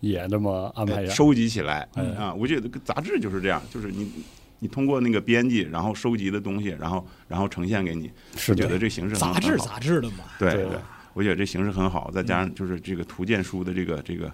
[0.00, 2.02] 也这么安排收集起来哎。
[2.16, 2.34] 啊。
[2.34, 4.10] 我觉得杂志就是这样，就是你
[4.58, 10.64] 你通过那个编辑，然后收集的东西，然后然后呈现给你，是我觉得，这形式杂志杂志的嘛，对对。
[10.66, 10.78] 对，
[11.14, 14.32] 我觉得这形式很好，再加上就是这个图鉴书的这个这个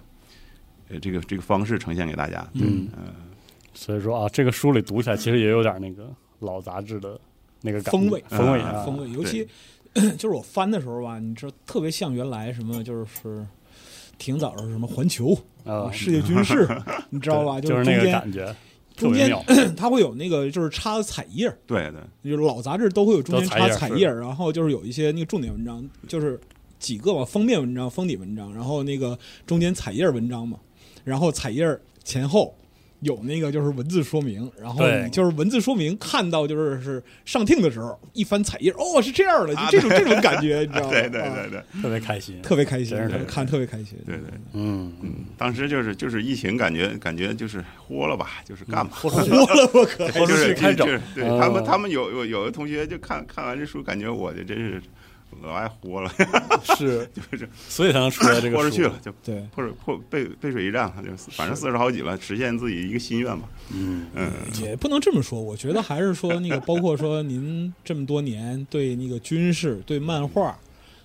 [0.89, 2.87] 呃这个这个方式呈现给大家，嗯。
[2.95, 3.13] 呃
[3.71, 7.17] 所以说啊，这个书里读起来其实也有点那个老杂志的
[7.61, 9.47] 那个感风味嗯风味啊，风味，尤其
[10.17, 13.45] 就是我翻的时候吧，你知道特别像原来什么，就是
[14.17, 16.67] 挺早的什么环球啊啊，，世界军事，
[17.09, 17.61] 你知道吧？
[17.61, 18.55] 就是那个中间感觉，
[18.97, 19.31] 中间，
[19.77, 26.37] 它会有那个就是插彩页，对对，就是老杂志都会有中间插彩页彩页，然后就是有一些那个重点文章，就是
[26.79, 30.57] 几个吧，封面文章、封底文章，然后那个中间彩页文章嘛，
[31.03, 32.55] 然后彩页前后
[33.01, 40.89] 有那个就是文字说明，然后你就是文字说明看到就是是上听的时候一翻彩页，哦是这样的，就啊这种这种感觉， 你知道吗？
[40.91, 43.97] 对对啊对对特别开心，特别开心，看特别开心。
[44.05, 48.91] 对对，嗯，嗯，当时就是就是疫情，感觉感觉就是豁了吧，就是干吧。
[48.99, 54.81] 豁了我可豁出就是去开整就是对哦他们，他们有有有的同学就看看完这书，感觉我这真是
[55.41, 56.11] 老爱豁了，
[56.77, 63.47] 是， 就是所以才能出来这个 豁出去了，，就对，或者破背背水一战，就反正四十好几了，实现自己一个心愿吧。
[63.73, 70.57] 嗯，嗯，也不能这么说，我觉得还是说那个，包括说您这么多年对那个军事、对漫画、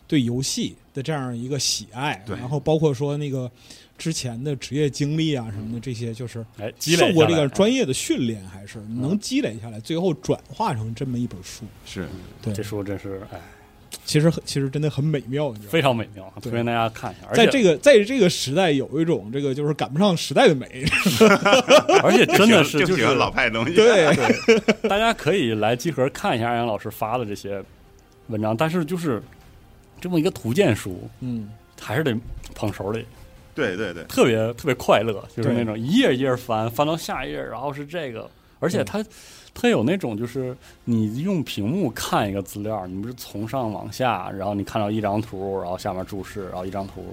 [0.08, 3.50] 对游戏的这样一个喜爱，对然后包括说那个
[3.96, 11.64] 之前的职业经历啊什么的，这些就是哎，积累受过这个专业的训练，还是能积累下来，最后转化成这么一本书。
[11.86, 12.08] 是。
[12.42, 12.52] 对。
[12.52, 13.40] 这，书真是哎，
[14.04, 15.70] 其实很其实真的很美妙，你知道吗？
[15.70, 17.28] 非常美妙，推荐大家看一下。
[17.28, 20.84] 而且在这个在这个时代，有一种这个就是赶不上时代的美。
[22.02, 23.74] 而且真的是就喜欢老派的东西。
[23.74, 27.62] 对，对大家可以来集合看一下安阳老师发的这些
[28.28, 29.22] 文章，但是就是
[30.00, 32.14] 这么一个图鉴书，嗯，还是得
[32.54, 33.04] 捧手里，
[33.54, 38.30] 对对对，特别特别快乐，就是那种一页一页翻，翻到下一页，然后是这个，
[38.60, 39.04] 而且它
[39.54, 47.04] 它有那种就是你用屏幕看一个资料，你不是从上往下，然后你看到一张图，然后下面注释，然后一张图。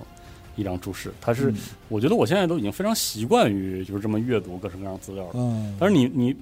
[0.58, 1.56] 一张注释，它是，嗯
[1.88, 5.32] 我觉得我现在都已经非常习惯于就是这么阅读各种各样资料了。
[5.36, 6.36] 嗯，但是你你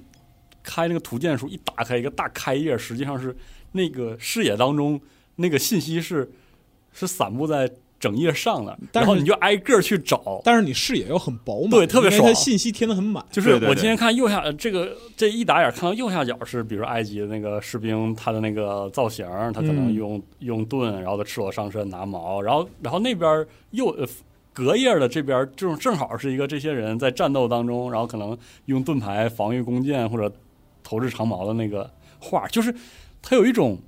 [0.64, 3.34] 开那个图鉴书，一打开一个大开页，实际上是
[3.70, 5.00] 那个视野当中
[5.36, 6.28] 那个信息是
[6.92, 10.40] 是散布在整页上的，但是然后你就挨个儿去找。
[10.42, 13.22] 但是你视野又很饱满，对特别爽信息填的很满。
[13.30, 24.06] 就是我今天看右下呃这个这一打眼看到右下角是，比如埃及的那个士兵，他的那个造型，他可能嗯用、用盾，然后他赤裸上身拿矛，然后然后那边右呃
[24.54, 30.32] 隔页的这边这种正好是一个这些人在战斗当中，然后可能用盾牌防御弓箭或者
[30.82, 32.74] 投掷长矛的那个画，就是
[33.20, 33.78] 它有一种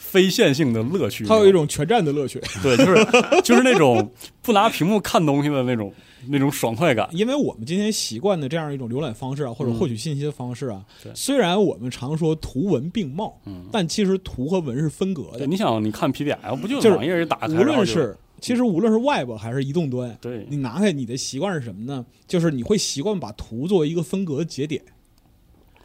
[0.00, 3.04] 非线性的乐趣，它有一种全站的乐趣，对，就是
[3.42, 5.92] 就是那种不拿屏幕看东西的那种
[6.28, 7.06] 那种爽快感。
[7.12, 15.46] 因为我们今天习惯的这样一种浏览方式啊，或者嗯获取信息的方式啊，对虽然我们常说图文并茂，嗯，但其实图和文是分隔对，的。
[15.46, 22.06] 你想你看 PDF 不就就是网页一打开，无论是其实无论是 Web 还是移动端，对你拿开你的习惯是什么呢？
[22.26, 24.80] 就是你会习惯把图作为一个分隔节点，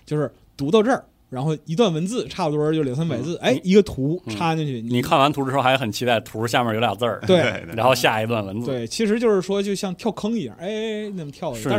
[0.05, 11.69] 就是读到这儿，然后一段文字差不多就两三百字，哎，一个图插进去，嗯你看完图的时候还很期待图下面有俩字儿，对对然后下一段文字，对，其实就是说就像跳坑一样，哎，那么跳是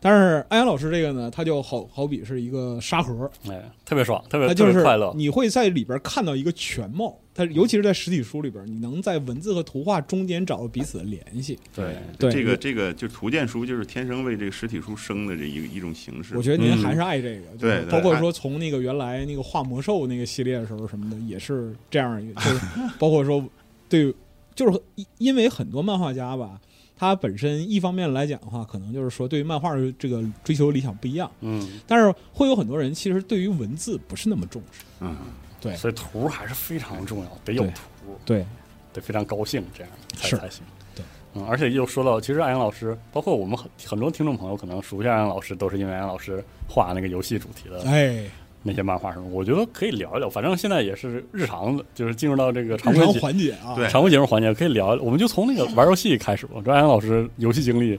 [0.00, 5.12] 但是安阳老师这个呢，他就好好比是一个沙盒，哎，特别爽，特别就是别快乐。
[5.16, 7.18] 你会在里边看到一个全貌。
[7.38, 11.56] 它尤其是在实体书里边，你能在文字和图画中间找到彼此的联系。
[11.72, 16.36] 对，对这个这个就图鉴书就是天生为这个实体书生的这一个一种形式。
[16.36, 22.60] 我觉得您嗯还是爱这个，对包括说从那个原来那个画魔兽那个系列的时候什么的，也是这样一个，就是
[22.98, 23.48] 包括说
[23.88, 24.12] 对，
[24.56, 26.60] 就是因因为很多漫画家吧，
[26.96, 34.84] 他本身一方面来讲的话，可能就是说对于漫画的这个追求理想不一样，嗯，但是会有很多人其实对于文字不是那么重视。
[35.00, 35.16] 嗯，
[35.60, 38.44] 对所以图还是非常重要，得有图，对，
[38.92, 40.62] 得非常高兴，这样才是才行。
[40.94, 48.24] 对，嗯，而且又说到，其实安阳老师，包括我们很很多听众朋友可能熟悉安阳老师，都是因为安阳老师画那个游戏主题的哎，
[48.62, 49.28] 那些漫画什么。
[49.28, 54.96] 我觉得可以聊一聊，反正现在也是日常的，就是进入到这个常规节环节啊，对常规节目环节，可以聊。
[55.02, 56.60] 我们就从那个玩游戏开始吧。
[56.64, 57.98] 这安阳老师游戏经历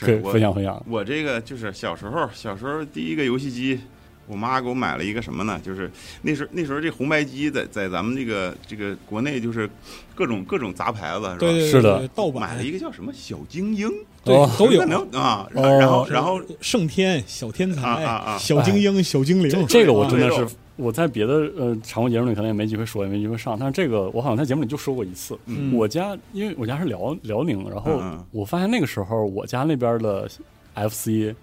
[0.00, 0.82] 可以分享分享。
[0.88, 3.80] 我这个就是小时候，小时候第一个游戏机，
[4.26, 5.60] 我妈给我买了一个什么呢？
[5.64, 5.90] 就是
[6.22, 9.68] 那时候那时候这红白机在在咱们这个这个国内就是
[10.14, 11.70] 各种各种杂牌子是吧？
[11.70, 13.88] 是的对盗版买了一个叫什么小精英，
[14.24, 14.86] 对哦都有可。
[14.86, 25.38] 能啊，然哦后然后圣天、小天才、啊啊啊小精英、小精灵，这这个我啊真的是我在别的呃常规节目里可能也没机会说，也没机会上，但是这个我好像在节目里就说过一次。
[25.46, 30.28] 嗯我家因为我家是辽辽宁，然后我发现那个时候我家那边的
[30.74, 31.34] FC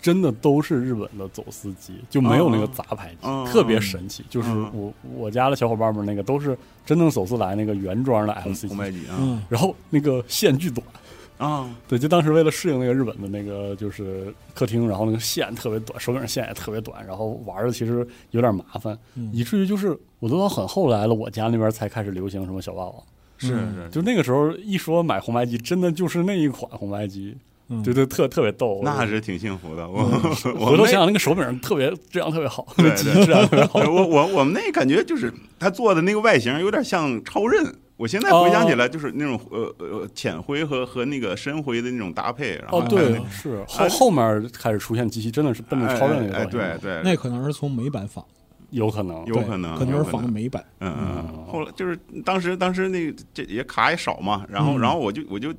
[0.00, 4.24] 真的都是日本的走私机，就没有那个杂牌机，特别神奇。
[4.28, 4.70] 就是嗯。
[4.72, 6.56] 我我家的小伙伴们那个都是
[6.86, 10.86] 真正走私来那个原装的红 FC 机红，白机啊嗯，然后那个线巨短。
[11.38, 19.30] 啊，对，就当时为了适应那个日本的那个就是客厅，然后那个线特别短，手柄线也特别短，然后玩的其实有点麻烦，嗯。
[19.32, 22.94] 以至于就是我都到很后来了，我家那边才开始流行什么小霸王。
[23.36, 27.36] 是嗯是，就那个时候一说买红白机，真的就是那一款红白机，
[27.70, 28.80] 嗯对对，特特别逗。
[28.82, 29.86] 那是挺幸福的。
[29.88, 29.98] 我
[30.58, 33.80] 我回头想想那个手柄特别质量特别好， 对对质量特别好。
[33.80, 37.74] 我我我们那感觉就是他做的那个外形有点像超任。
[37.98, 48.24] 我现在回想起来，就是那种呃呃浅灰和和那个深灰的那种搭配，然后哦，对，是后哎后面开始出现机器，真的是奔着超刃那哎哎个对对，那可能是从美版仿，
[48.70, 50.64] 有可能有可能可能是仿的美版。
[50.78, 55.52] 嗯嗯后来就是当时当时那个这也卡也少嘛，然后嗯然后我就我就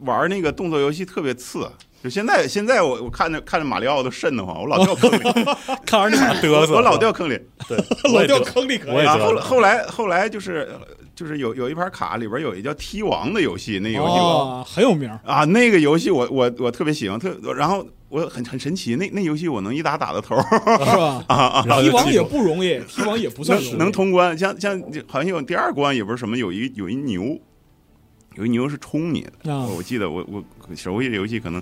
[0.00, 1.68] 玩那个动作游戏特别次，
[2.02, 5.22] 就现在现在我我看着看着马里奥都瘆得慌，我老掉坑里，
[5.86, 7.38] 看完这马嘚瑟，我老掉坑里。
[7.68, 7.76] 对，
[8.12, 9.06] 老掉坑里可以。
[9.06, 10.68] 后来后来后来就是
[11.14, 15.10] 就是有有一盘卡里边有一叫踢王的游戏，那游戏我哦，很有名。
[15.24, 21.22] 啊那个游戏我我我特别喜欢，特然后我很很神奇，那那游戏我能一打打到头 是吧？
[21.28, 21.62] 啊啊。
[21.62, 23.70] 踢王也不容易，踢王也不算容易。
[23.72, 27.38] 能能通关，像像好像有第二关也不是什么，有一有一牛，
[28.36, 29.52] 有一牛是冲你的。
[29.52, 30.42] 啊我我记得我我
[30.74, 31.60] 熟悉的游戏可能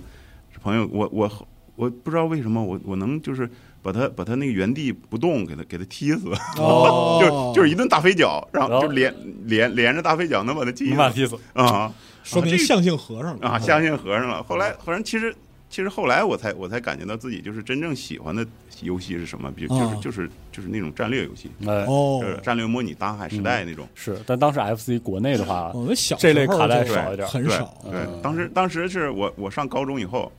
[0.53, 1.31] 是朋友，我我
[1.77, 3.49] 我不知道为什么我我能就是
[3.83, 6.29] 把他把他那个原地不动给他给他踢死，
[6.59, 7.19] 哦，
[7.55, 11.37] 就就是一顿大飞脚，然然后后就连连连着大飞脚能把他踢死能把踢死。
[11.55, 11.93] 啊
[12.25, 14.43] 这个说明相性合上了啊，相信和尚了。
[14.43, 15.35] 后来反正其实。
[15.71, 18.47] 其实后来我才我才感觉到自己就是真正喜欢的
[18.81, 23.87] 游戏是什么，比如就是啊就是就是那种战略游戏，哎，哦就是战略模拟大海时代那种。
[23.95, 27.77] 是，但当时 FC 国内的话，我们小这类卡带少一点很少。
[27.85, 30.33] 对嗯，当时当时是我我上高中以后，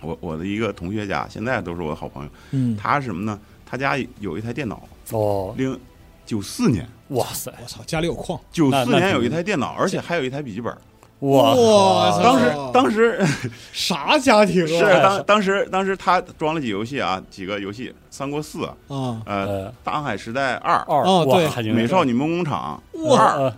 [0.00, 2.30] 我我的一个同学家，现在都是我的好朋友。
[2.50, 3.38] 嗯，他是什么呢？
[3.64, 5.78] 他家有一台电脑，哦，零
[6.26, 10.76] 九四年，哇塞，我操，家里有矿，九四年有一台电脑，而且还有一台笔记本。
[11.22, 13.20] 哇当时哦当时
[13.72, 15.00] 啥家庭啊是啊？
[15.02, 23.52] 当当时当时他装了几游戏啊，几个游戏，《三国四》啊，呃，《呃，大航海时代二》哦对美少女梦工厂哇二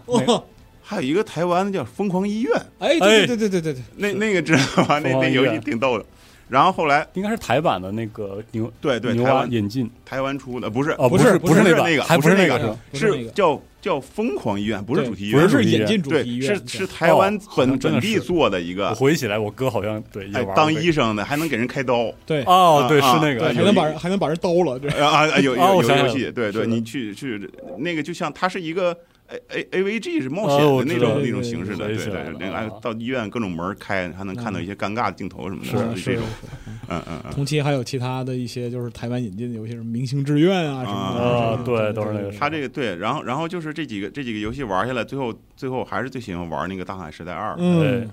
[0.86, 4.98] 还有一个台湾的叫《疯狂医院》，哎，对对对对对对对，那那个知道吧？
[4.98, 6.04] 那那游戏挺逗的。
[6.48, 9.90] 然后后来应该是台版的那个牛对对台湾引进。
[10.04, 13.22] 台湾出的不是哦，不是不是那那个还不是那个是那是吧不是那个。
[13.22, 15.80] 是叫叫疯狂医院，不是主题医院，不是主题医院。
[15.80, 22.10] 引进主题医对，院，是是台湾本本地做的一个我，回忆起来，我哥好像对当医生的还能给人开刀。
[22.24, 22.42] 对。
[22.44, 24.90] 哦，对，是啊那个对，还能把人还能把人刀了，对。
[24.92, 28.96] 啊啊，有哦有游戏，对对，你去去那个就像它是一个
[29.28, 32.64] A A A V G 是冒哦险的那种那对对种形式的，对对对对，那啊。
[32.64, 36.50] 个到医院各种门开，还能看到一些尴尬的镜头什么的，是这种，是
[36.88, 37.32] 嗯嗯嗯。
[37.32, 48.06] 同期还有其他的一些就是台湾引进的游戏，什么《明星志愿》啊什么的对都是那个他这个对，然后然后就是这几个这几个游戏玩下来，最后最后还是最喜欢玩那个《大海时代二》，嗯，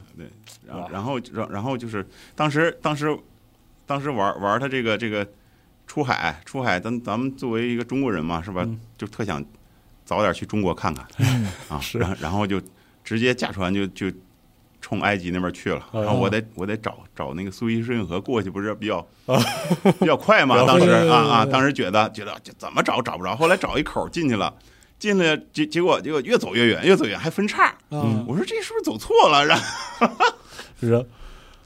[0.66, 3.14] 然后然后然然后就是当时当时
[3.86, 5.28] 当时玩玩他这个这个
[5.86, 8.64] 出海出海，咱咱们作为一个中国人嘛，是吧？
[8.66, 8.80] 嗯。
[8.98, 9.44] 就特想
[10.12, 11.08] 早点去中国看看。
[11.20, 11.98] 嗯啊，是。
[11.98, 12.62] 然后然后就
[13.02, 14.12] 直接驾船就就
[14.82, 16.04] 冲埃及那边去了，哦。
[16.04, 19.00] 然后我得我得找找那个苏伊士运河过去，不是比较
[20.00, 20.58] 比较快嘛？
[20.68, 24.54] 当时啊啊，当时觉得觉得这怎么找找不着，后来找一口进去了。
[25.00, 27.74] 进了，结结果结果越走越远，越走越远还分叉。
[27.92, 29.46] 嗯我说这是不是走错了？
[29.48, 30.08] 然后
[30.80, 31.06] 是。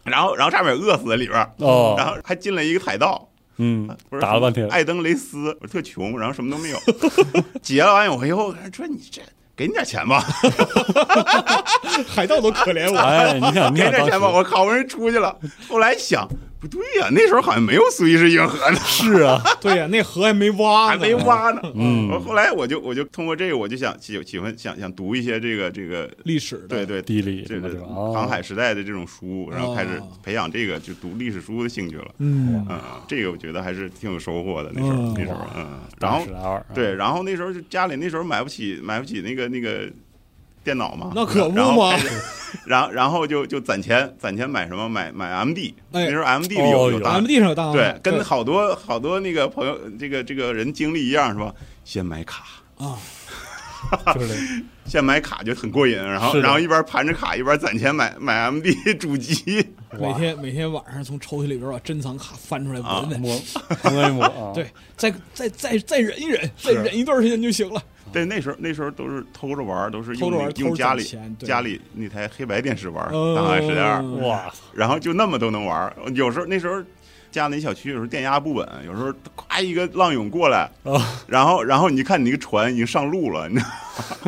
[0.03, 6.79] 然后然后差点饿死在里边哦，然哦，后还进了一个海盗，嗯不，是打了半天，艾登雷斯，我特穷，然后什么都没有，
[7.61, 9.21] 结了完我以后说你这
[9.55, 10.19] 给你点钱吧，
[12.07, 15.37] 海盗都可怜我，哎，你想，你想给点钱吧，我好不容易出去了。
[15.69, 16.27] 后来想
[16.65, 21.61] 不对呀、那时候好像没有苏伊士运河呢，是啊， 对呀，那河还没挖呢，还没挖呢。
[21.75, 26.09] 嗯我后来我就我就通过这个，我就想喜喜欢想想读一些这个这个。
[26.23, 32.07] 历史的，对对，地理这个航海时代的这种书，然后开始哦培养这个就读历史书的兴趣了。
[32.19, 34.71] 嗯，嗯，这个我觉得还是挺有收获的。
[34.73, 36.25] 那时候嗯那时候，嗯，然后
[36.73, 39.89] 对，然后那时候就家里那时候买不起买不起那个那个
[40.65, 41.95] 电脑嘛，那可不嘛
[42.65, 51.53] 然后 然后就就攒钱攒钱买什么买买 MD，哎那时候 MD 里哦有大 M D 上有大航对，跟好多好多那个朋友这个这个人经历一样是吧？
[51.85, 52.43] 先买卡。
[52.77, 52.97] 啊，
[54.15, 59.65] 就是那个先买卡就很过瘾，然后然后一边盘着卡一边攒钱买买 MD 主机，
[59.99, 67.81] 每天每天晚上从抽屉里边把珍藏卡翻出来啊闻闻，摸摸一摸啊，对，再再再再忍一忍，再忍一段时间就行了。
[68.15, 71.03] 对，那时候那时候都是偷着玩，都是用用家里
[71.39, 75.93] 家里那台黑白电视玩嗯《大航海时代二》，哇，然后就那么都能玩。
[76.13, 76.81] 有时候那时候
[77.29, 83.67] 家那小区有时候电压不稳，有时候咵一个浪涌过来，哦然后然后你看你那个船已经上路了，你知道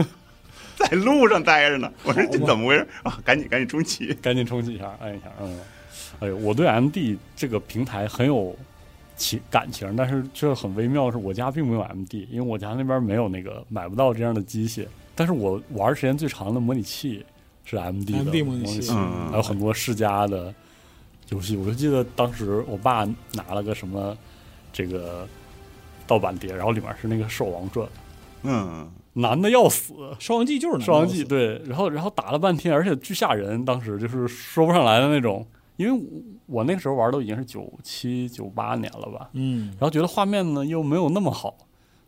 [0.04, 0.08] 吗
[0.78, 1.90] 在路上待着呢。
[2.04, 3.18] 我说这怎么回事啊？
[3.24, 4.14] 赶紧赶紧重启。
[4.16, 5.60] 赶紧重启一下，按一下，嗯，
[6.20, 8.54] 哎呦，我对 M D 这个平台很有
[9.18, 14.88] 情感情，但是这很微妙的是，我家并没有 M D，因为我家那边没有那个买不到这样的机器。
[15.16, 17.26] 但是我玩时间最长的模拟器
[17.66, 20.54] 是 M D 的 MD 模模拟器器，嗯还有很多世家的
[21.30, 21.58] 游戏。
[21.58, 23.04] 我就记得当时我爸
[23.34, 24.16] 拿了个什么
[24.72, 25.28] 这个
[26.06, 27.86] 盗版碟，然后里面是那个《兽王传》，
[28.44, 29.94] 嗯，难的要死。
[30.20, 35.44] 兽王记就是《兽王记》对，然后然后打了半天，而且巨吓人，当时就是说不上来的那种。
[35.78, 35.92] 因为
[36.46, 39.70] 我我那个时候玩都已经是九七九八年了吧，嗯。
[39.72, 41.56] 然后觉得画面呢又没有那么好，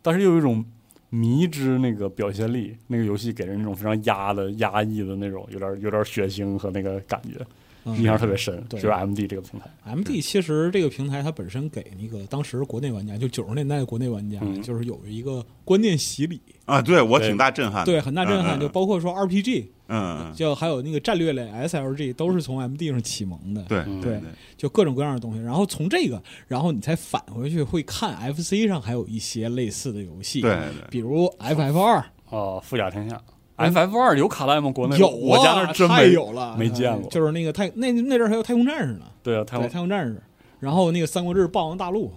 [0.01, 0.63] 但是又有一种
[1.10, 7.45] 迷之那个表现力，那个游戏给人一种非常压的压抑的那种，有点有点血腥和那个感觉，
[7.85, 8.63] 印象特别深。
[8.69, 8.79] 对。
[8.79, 14.61] 就是 M D 这个平台，M D 其实这个平台它本身给那个当时国内玩家，就九十年代的国内玩家，嗯。
[14.61, 18.59] 就是有一个观念洗礼，啊，对我挺大震撼，对，很大震撼。
[18.59, 23.63] 就包括说 R P G，嗯，嗯就还有那个战略类 S L G，都是从 M D 上启蒙的。
[23.63, 24.01] 对嗯。
[24.01, 25.41] 对对，就各种各样的东西。
[25.41, 30.87] 然后从这个，然后你再返回去会看 F C 上还有一些类似的游戏，对对。
[30.89, 33.19] 比如 F F 二哦，富甲天下
[33.60, 34.72] ，F F 二有卡带吗？
[34.72, 40.22] 国内有啊，我家那真太没有了，没见过就是那个太那那阵儿还有太空战士呢，对啊，太，空太空战士，
[40.60, 42.12] 然后那个三国志霸王大陆，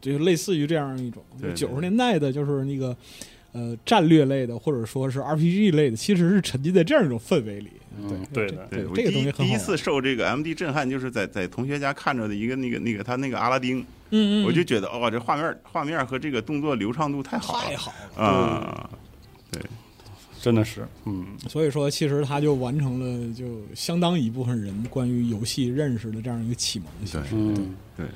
[0.00, 2.96] 就是类似于这样一种对对九十年代的，就是那个。
[3.52, 7.68] 呃，战略类的或者说是 RPG 类的，其实是沉浸在这样一种氛围里。
[8.00, 9.38] 嗯对的对我这个东西很好。
[9.38, 18.90] 第一第一次受这个 M D 震撼，就是在在同学家看着的一个那个那个他那个阿拉丁，嗯嗯，我就觉得哇，这画面画面和这个动作流畅度太好了太好了啊！
[20.40, 27.62] 真的是，嗯，所以说，其实他就完成了就相当一部分人关于游戏认识的这样一个启蒙的形式。
[27.96, 28.06] 对，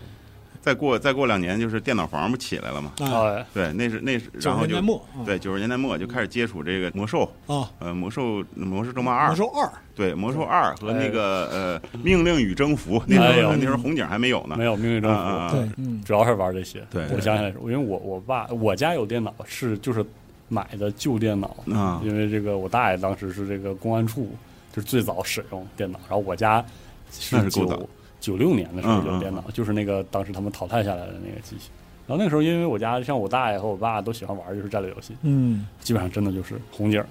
[0.62, 2.92] 再过再过两年，就是电脑房不起来了嘛？
[3.00, 5.20] 啊，哎，对，那是那是，九然后就年代末，啊。
[5.26, 9.28] 对九十年代末就开始接触这个魔兽，啊，呃，魔兽魔兽争霸二。
[9.28, 14.56] 魔，兽二，对，魔兽二和那个呃命令与征服，那时候那时候红警还没有呢。
[14.56, 15.50] 没，有命令征服，啊啊啊。
[15.50, 16.82] 对，嗯，主要是玩这些。
[16.90, 20.02] 对我想起来，因为我我爸我家有电脑，是就是
[20.48, 22.00] 买的旧电脑啊。
[22.04, 24.30] 因为这个我大爷当时是这个公安处
[24.72, 26.64] 就是最早使用电脑，然后我家
[27.10, 27.80] 是够早。
[28.20, 31.68] 九六年的时候有电脑，就是那个当时他们淘汰下来的那个机器。
[32.06, 35.66] 然后那个时候，因为我家像我大爷和我爸都喜欢玩就是战略游戏，嗯。
[35.80, 37.04] 基本上真的就是红警、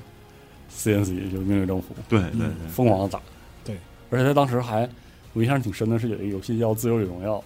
[0.71, 3.19] CNC 就是命令政府，对对对，疯狂的打。
[3.63, 3.77] 对，
[4.09, 4.89] 而且他当时还
[5.33, 7.37] 我印象挺深的是有一个游戏叫《自由与荣耀》，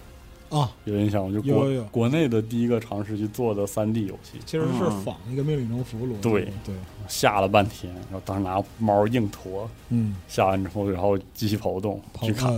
[0.50, 1.32] 啊，有印象吗？
[1.32, 1.84] 就国有有有。
[1.84, 6.20] 国内的第一个尝试去做的三 D 游戏，其实是仿一个命令征服逻辑。
[6.22, 6.74] 对对，
[7.06, 12.50] 下了半天，然后当时拿猫硬驮，嗯，下完之后，然后机器跑不动跑去看，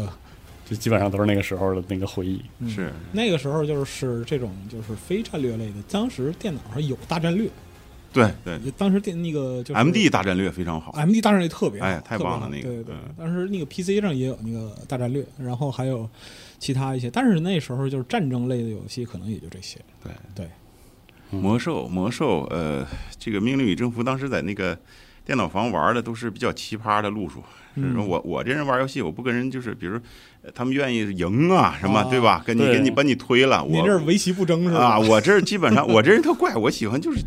[0.65, 2.41] 就基本上都是那个时候的那个回忆。
[2.61, 2.69] 嗯。
[2.71, 2.93] 是。
[3.13, 7.51] 那个时候就是这种就是非战略类的，当时电脑上有大战略，
[8.13, 8.59] 对对。
[8.79, 16.09] 当时电那个就是，M D 大战略非常好，M D 大战略特别好，哎太棒了那个对对当时那个 P C 上也有那个大战略，然后还有
[16.61, 19.81] 其他一些，但是那时候就是战争类的游戏，可能也就这些。
[20.05, 20.49] 对对，
[21.33, 22.87] 嗯魔兽魔兽，呃，
[23.19, 24.79] 这个命令与征服当时在那个
[25.25, 27.43] 电脑房玩的都是比较奇葩的路数。
[28.07, 29.99] 我我这人玩游戏，我不跟人就是，比如
[30.43, 32.43] 呃他们愿意赢啊什么，啊对吧？
[32.45, 34.81] 跟你对跟你把你推了，我你这是围棋不争是吧？
[34.81, 37.21] 啊，我这基本上我这人特怪，我喜欢就是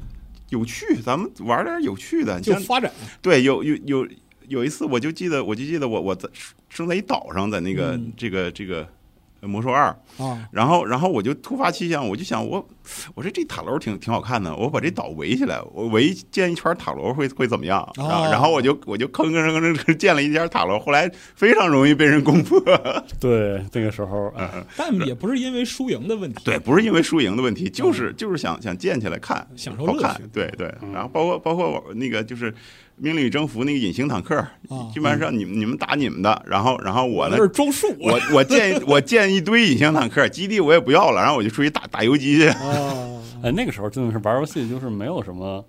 [0.50, 2.40] 有趣，咱们玩点有趣的。
[2.40, 4.08] 就发展，对，有有有
[4.50, 6.30] 有一次，我就记得，我就记得我我在
[6.70, 8.88] 生在一岛上，在那个、嗯这个这个呃
[9.48, 9.88] 魔兽二，
[10.18, 12.66] 啊，然后然后我就突发奇想，我就想我
[13.16, 17.88] 我说这塔楼挺挺好看的，我把这岛围起来，我围建一圈塔楼会会怎么样？
[17.96, 22.60] 然后哦然后我就我就吭吭吭吭吭建了一间塔楼，后来非常容易被人攻破。
[23.20, 26.44] 对，那个时候，嗯但也不是因为输赢的问题。
[26.44, 30.24] 对，不是因为输赢的问题，就是就是想想建起来看，享受乐趣。
[30.34, 32.52] 对对，嗯然后包括包括我那个就是
[32.96, 42.48] 《命令与征服》那个隐形坦克，啊基本上你们你们打你们的，然后然后我呢这，是装树我我建 我建一堆隐形坦克，基地我也不要了，然后我就出去打打游击去。
[42.48, 42.73] 啊，
[43.44, 45.64] 哎，那个时候真的是玩游戏，就是没有什么，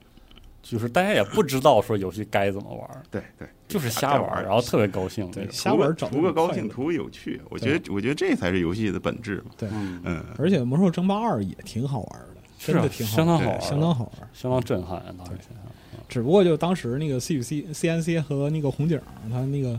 [0.63, 5.31] 就是大家也不知道说游戏该怎么玩，对对，就是瞎玩玩，然后特别高兴。
[5.31, 7.41] 对瞎玩找图个高兴，图个有趣。
[7.51, 9.51] 我觉得我觉得这才是游戏的本质嘛。
[9.57, 14.29] 对，嗯，嗯，而且《魔兽争霸二》也挺好玩的，真的挺好玩，相当好玩，相当好玩。
[14.33, 15.03] 相当震撼。
[15.19, 19.01] 当时想想，只不过就当时那个 C 与 C CNC 和那个红警，
[19.31, 19.79] 他那个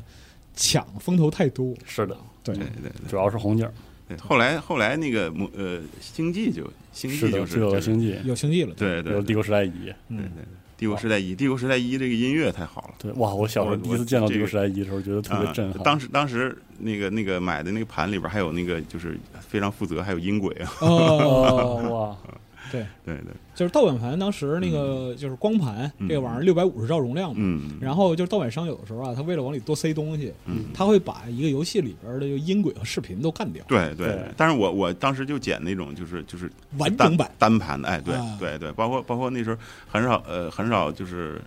[0.54, 1.74] 抢风头太多。
[1.86, 3.68] 是的，对对对对主要是红警，
[4.08, 4.18] 对。
[4.18, 10.44] 后来后来那个魔呃星际就星际就是有星际，有星际了，对对对有帝国时代一，对嗯对，
[10.78, 12.96] 帝国时代一，帝国时代一这个音乐太好了。
[13.00, 13.34] 对，哇！
[13.34, 15.80] 我小时候第一次见到帝国时代一的时候，觉得特别震撼。
[15.80, 20.74] 啊当时当时那个那个买的那个盘里边还有那个就是非常负责，还有音轨啊。
[20.82, 22.36] 哦，哦， 哇，
[22.72, 26.08] 对，对对，就是盗版盘，当时那个就是光盘嗯。
[26.08, 27.36] 这个玩意儿六百五十兆容量嘛。
[27.40, 37.30] 嗯，然后就是盗版商有的时候啊，他为了往里多塞东西，嗯他会把一个游戏里边的就音轨和视频都干掉，对对对，但是我我当时就捡那种就是就是完整版。
[37.38, 39.58] 单盘的，哎，对啊对对，包括包括那时候
[39.88, 41.42] 很少呃很少就是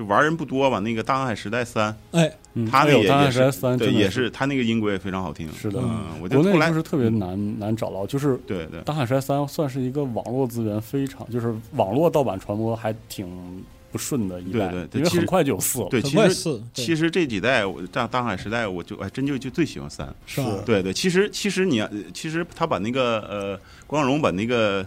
[0.00, 15.88] 就玩人不多吧，那个《大航海时代三哎，嗯，他那个大也也是汉时代三》对也是他那个音轨也非常好听，是的嗯，我就国内后来就是特别难难找到，就是对对《大海时代三》算是一个网络资源非常，就是网络盗版传播还挺不顺的一代，对对对因为很快就有四了。
[15.90, 20.62] 对，很其实快四，其实这几代我大大航海时代我就哎真就就最喜欢三，是吧？
[20.64, 24.86] 对对，其实其实你要其实他把那个呃光荣把那个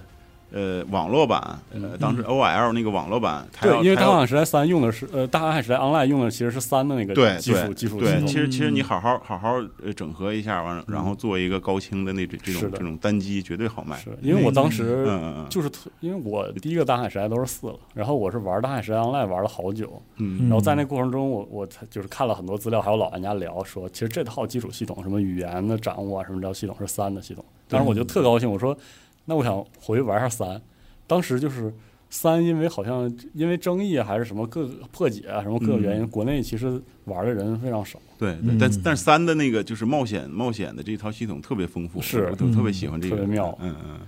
[0.53, 8.83] 呃网络版呃当时 OL 那个网络版，对，因为《大航海时代三》用的是呃，《大航海时代 Online》用的其实是三的那个对基础对对，基础系统其实其实你嗯。
[8.83, 13.97] 好好好好呃整合一下，完了然后做一个高清的那种这种这种单机绝对好卖。
[13.97, 20.49] 是因为我当时嗯就是特因为我第一个大海时代都是四了，然后我是玩大海时代 online 玩了好久，嗯。
[20.49, 28.77] 然后在那过程中我我才就是看了很多资料，还有老玩家聊说，其实这套基础系统什么语言的掌握啊什么这套系统是三的系统，当时我就特高兴，我说
[29.25, 30.61] 那我想回去玩一下三，
[31.07, 31.73] 当时就是。
[32.15, 37.97] 三，因为好像因为争议啊，还是什么各个破解啊，什么各个原因，嗯国内其实玩的人非常少。
[38.19, 43.99] 对对嗯，但但是三的那个就是冒险冒险的这套系统特别丰富，是我特特别喜欢这个，特别妙嗯嗯，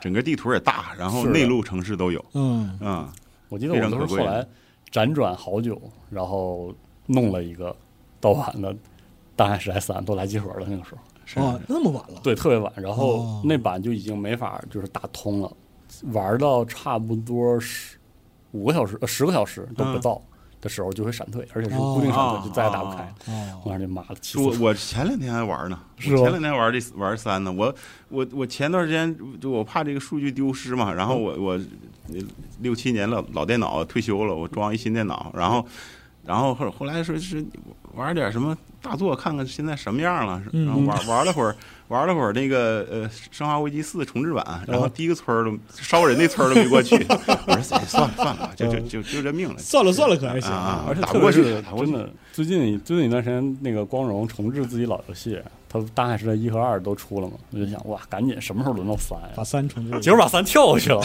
[0.00, 3.08] 整个地图也大，然后内陆城市都有，嗯，嗯，
[3.48, 4.46] 我记得我都是后来
[4.92, 6.72] 辗转好久，然后
[7.06, 7.74] 弄了一个
[8.20, 8.72] 盗版的
[9.34, 10.66] 《大汉时代三》，都来集合了。
[10.68, 13.42] 那个时候，是哦，那么晚了，对，特别晚，然后哦。
[13.44, 15.52] 那版就已经没法就是打通了，
[16.12, 17.96] 玩到差不多十
[18.52, 20.20] 五个小时、呃十个小时都不到
[20.60, 23.02] 的时候就会闪退，而且是固定闪退，哦就再也打不开。
[23.26, 24.62] 哦，我说这妈的，气我死！
[24.62, 27.74] 我前两天还玩呢，前两天玩这玩三呢，我
[28.08, 31.60] 我我前段时间就我怕这个数据丢失嘛，然后我我
[32.60, 35.66] 六七年老老电脑退休了，我装一新电脑，然后
[36.24, 37.44] 然后后后来说是
[37.94, 40.40] 玩点什么大作，看看现在什么样了。
[40.52, 41.54] 嗯然后玩玩了会儿，
[41.88, 46.94] 玩了会儿那个呃《生化危机四》重置版，然后第一个村儿都烧人那村儿都没过去。
[47.46, 49.58] 我说哎算了算了，就就就就这命了。
[49.58, 59.42] 算了算了，可还行啊啊而且打不过去真的，最近最近一段时间，那个光荣重置自己老游戏，他《大海时代一》和二都出了嘛，我就想哇，赶紧什么时候轮到三把？
[59.44, 60.00] 三重置。
[60.00, 61.02] 结果把三跳过去了，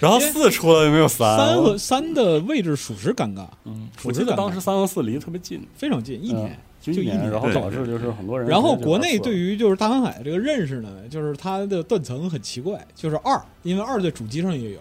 [0.00, 1.36] 然后四出了又没有三。
[1.36, 6.56] 三和三的位置属实尴尬，嗯，我记得当时三和四离得特别近，非常近，一年嗯。
[6.84, 8.46] 就一就一年然后导致就是很多人。
[8.46, 14.78] 然后国内对于就是大航海这个认识呢，就是它的断层很奇怪，就是二，因为二在主机上也有，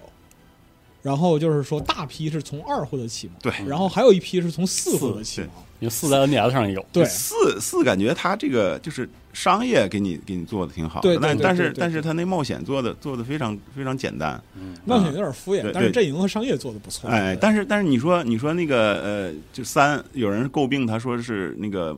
[1.04, 3.54] 然后就是说大批是从二获得启蒙，对。
[3.68, 5.50] 然后还有一批是从四获得启蒙，
[5.80, 14.74] 因为四在 NDS 上也有，对，四四感觉它这个就是商业给你给你做的挺好的，对对但但是但是它那冒险做的做的非常非常简单，嗯。
[14.86, 21.94] 冒险有点敷衍，但是阵营和商业做的不错，哎，但是但是你说你说那个呃，就三有人诟病他说是那个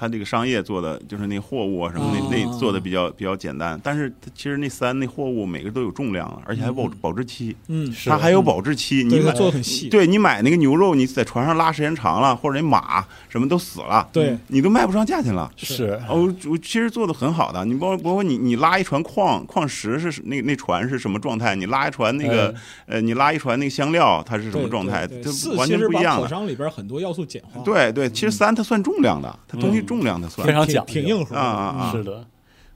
[0.00, 6.92] 他这个商业做的就是那货物啊什么那、啊那做的比较比较简单，但是它其实那三那货物每个都有重量啊，而且还保、嗯。
[7.02, 8.08] 保质期，嗯，是。
[8.08, 14.38] 它还有保质期，你买做的很细，对你买那个牛肉，你在船上拉时间长了，或者那马什么都死了，对。
[14.48, 15.50] 你都卖不上价钱了。
[15.56, 16.00] 是。
[16.08, 21.54] 哦，我其实做的很好的，你包包括你你拉一船矿矿石是那那船是什么状态？
[21.54, 22.60] 你拉一船那个、哎。
[22.94, 25.06] 呃，你拉一船那个香料它是什么状态？
[25.06, 25.20] 对。
[25.22, 26.22] 对它完全不一样的。
[26.22, 32.24] 把口商里边很多要素简化，，对对，其实三它算重量的，它东西嗯重量的算非常挺讲究挺硬核的啊啊啊是的，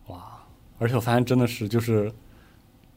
[0.08, 0.42] 哇！
[0.80, 2.12] 而且我发现真的是就是，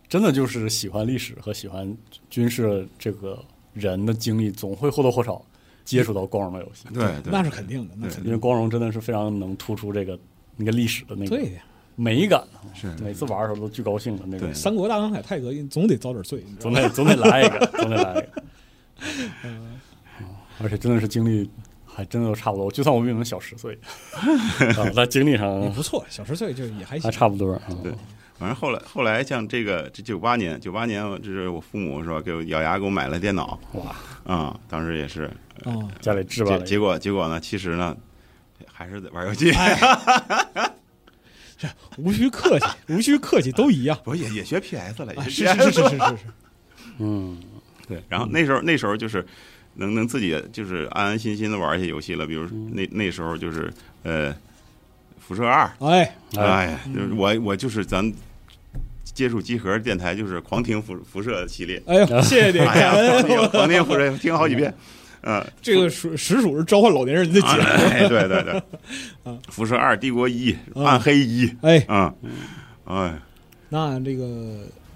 [0.09, 1.95] 真的就是喜欢历史和喜欢
[2.31, 3.37] 军事这个
[3.75, 5.39] 人的经历，总会或多或少
[5.85, 6.87] 接触到光荣的游戏。
[6.91, 10.17] 对对，那是肯定的，那对肯定因为光荣真的是非常能突出这个
[10.55, 11.51] 那个历史的那个对。
[11.95, 12.43] 美感，
[12.73, 14.51] 是每次玩的时候都巨高兴的那种。
[14.53, 16.43] 三国大航海泰格总得遭点罪？
[16.59, 18.43] 总得总得来一个，总得来一个。
[19.45, 19.79] 嗯
[20.59, 21.47] 而且真的是经历
[21.97, 23.75] 还真的都差不多，就算我比你们小十岁，
[24.13, 27.11] 啊，在经历上也不错，小十岁就也还行还。
[27.11, 27.59] 差不多。
[27.69, 27.91] 嗯对
[28.37, 33.95] 反正后来后来像这个这九八年九八年，就是我父母是吧，给我咬牙给我买了电脑哇，
[34.31, 35.23] 啊、当时也是，
[35.63, 37.97] 啊，家里置办结结果结果呢，其实呢
[38.71, 39.51] 还是在玩游戏，
[41.97, 43.99] 无需客气，无需客气，都一样。
[44.03, 46.17] 我也也学 PS 了，也是是是是是是，
[46.99, 47.41] 嗯，
[47.87, 49.25] 对，然后那时候那时候就是
[49.77, 53.71] 能能自己就是安安心心的玩一些游戏了，比如那那时候就是
[54.03, 54.35] 呃
[55.19, 58.11] 辐射二，哎，哎呀，就是我我就是咱
[59.03, 64.73] 接触集合电台就是狂听辐辐射系列，哎呦， 谢谢你，哎呀，狂听辐射听好几遍，
[65.21, 65.43] 嗯。
[65.61, 67.63] 这个属实属是召唤老年人的节目。
[67.63, 68.53] 哎，对对对
[69.23, 72.13] 啊，辐射二、帝国一、嗯暗黑一，哎，嗯，
[72.85, 73.19] 哎，
[73.69, 74.86] 那这个啊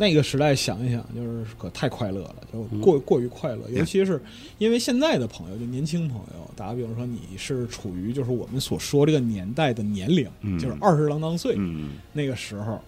[0.00, 3.68] 那个时代想一想，就是可太快乐了，就过过于快乐。
[3.68, 4.18] 尤其是
[4.56, 12.80] 因为现在的朋友，就年轻朋友，打个比方说，你是处于就是我们所说这个年代的年龄，嗯就是二十郎当岁嗯，那个时候。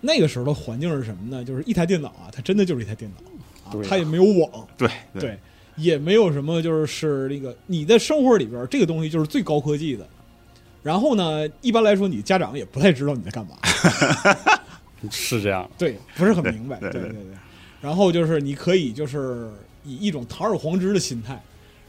[0.00, 1.44] 那个时候的环境是什么呢？
[1.44, 5.36] 就是一台电脑啊，它真的就是一台电脑啊，啊它也没有网，对对，
[5.74, 10.06] 也没有什么，就是是那个你的生活里边这个东西就是最高科技的。
[10.84, 13.56] 然后呢，一般来说，你家长也不太知道你在干嘛，
[15.10, 15.68] 是这样。
[15.78, 17.14] 对，不是很明白，对对对。
[17.80, 19.50] 然后就是你可以就是
[19.84, 21.40] 以一种堂而皇之的心态，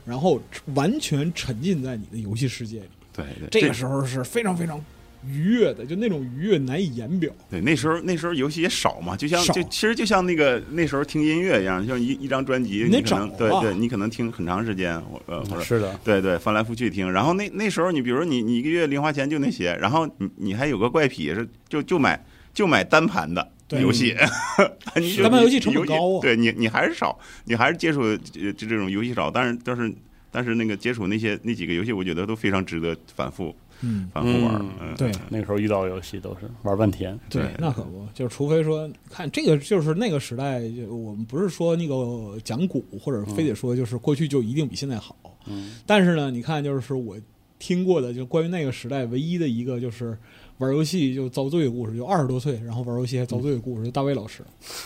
[0.05, 0.41] 然后
[0.75, 2.89] 完全沉浸在你的游戏世界里。
[3.11, 4.79] 对对，这个时候是非常非常
[5.25, 7.33] 愉悦的，就那种愉悦难以言表。
[7.49, 17.11] 对那时候那时候游戏也少嘛，就像就其实就像那个那时候听音乐一样，像一一张专辑，你可能对对，你可能听很长时间，或者是的，对对，翻来覆去听。
[17.11, 23.51] 然后那那时候你比如说你你一个月零花钱就那些，然后你你还有个怪癖是就就买就买单盘的。
[23.79, 24.15] 游戏，
[24.99, 29.93] 你单盘游戏成本高啊对你你还是少，你还是接触呃这这种游戏少，但是但是
[30.31, 34.59] 但是那个接触那些那几个游戏，我觉得都非常值得反复嗯，反复玩儿。
[34.59, 37.15] 嗯嗯，对那个时候遇到游戏都是玩半天。
[37.29, 45.15] 对对，那可不，就是除非说，看这个就是那个时代，就我们不是说那个讲古，或者非得说就是过去就一定比现在好。
[45.45, 47.15] 嗯，但是呢，你看，就是我
[47.59, 50.17] 听过的，就关于那个时代唯一的一个就是
[50.59, 54.43] 玩游戏就遭罪的故事，就二十多岁然后玩游戏还遭罪的故事，就大卫老师。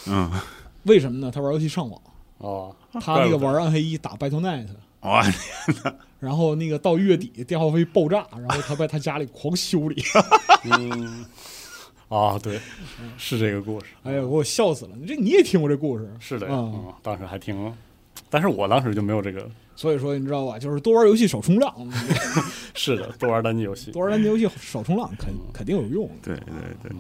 [0.08, 0.32] 嗯，
[0.84, 1.30] 为什么呢？
[1.30, 2.02] 他玩游戏上网，
[2.38, 4.68] 哦，他那个玩暗黑一打 Battle.net，
[5.02, 5.26] 哇，
[6.20, 10.02] 然后那个到月底电话费爆炸，然后他在他家里狂修理，
[10.64, 11.26] 嗯，
[12.08, 12.60] 啊，对，
[13.18, 14.92] 是这个故事，哎呀，给我笑死了！
[14.96, 16.10] 你这你也听过这故事？
[16.20, 17.74] 是的，啊嗯，当时还挺，
[18.34, 21.72] 但是我当时就没有这个，所以说你知道吧，就是多玩游戏少冲浪，
[22.74, 26.10] 是的，多玩单机游戏，多玩单机游戏少冲浪肯肯定有用。
[26.24, 26.46] 对对
[26.82, 26.92] 对，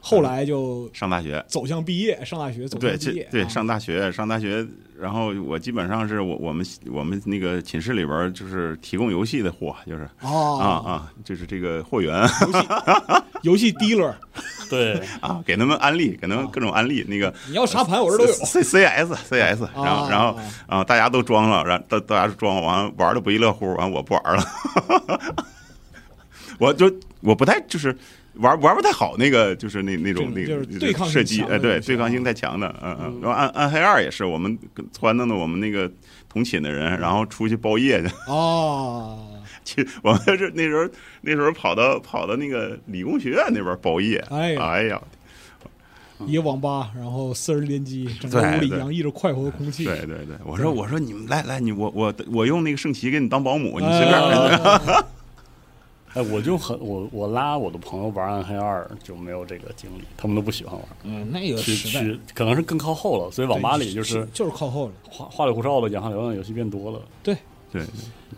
[0.00, 4.66] 后来就上大学，走向毕业，上大学走对，向毕业，对，啊上大学，上大学，
[4.98, 12.22] 然后我基本上是我我们我们那个寝室里边就是提供游戏的货，就是哦啊啊，就是这个货源
[13.42, 14.14] 游戏 dealer，
[14.70, 17.32] 对， 啊，给他们安利，给他们各种安利，那个。
[17.48, 18.32] 你要啥盘我这儿都有。
[18.32, 24.42] C C S C S，然后啊然后啊，大家都装了，然后大大家装完玩的不亦乐乎，完我不玩了，
[26.58, 27.96] 我就我不太就是
[28.38, 33.20] 玩玩不太好，那个就是那那种那个对抗射击，哎，对，对抗性太强的，嗯嗯。
[33.20, 34.56] 然后暗暗黑二也是我们
[34.98, 35.90] 撺掇的我们那个
[36.28, 39.18] 同寝的人，然后出去包夜去，哦，
[39.64, 40.88] 去我们是那时候
[41.22, 45.02] 那时候跑到跑到那个理工学院那边包夜，哎呀哎呀，
[46.26, 49.84] 一个网吧，然后四人联机，整个屋里洋溢着快活的空气。
[49.84, 55.04] 对对对，我说我说你们来来，你我我我用那个圣骑给你当保姆，你随便。
[56.14, 64.92] 哎哎，我就很我我拉我的朋友玩暗黑二就没有这个经历，他们都不喜欢玩，嗯，那个去时代，去可能是更靠后了，所以网吧里就是就是靠后了。
[65.08, 67.00] 花花里胡哨的养汉流的游戏变多了。
[67.22, 67.36] 对
[67.70, 67.82] 对，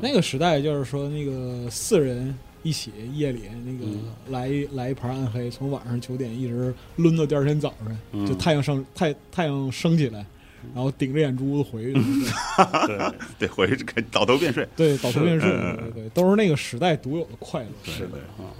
[0.00, 10.26] 那个时代就是说，那个四人一起夜里那个嗯来一来一盘暗黑，从晚上九点一直抡到第二天早上，嗯就太阳升太太阳升起来，
[10.74, 11.94] 然后顶着眼珠子回去。
[12.86, 14.66] 对，对，回去给倒头便睡。
[14.76, 17.68] 对，倒头便睡，嗯对对对，都是那个时代独有的快乐。
[17.84, 18.50] 是的啊，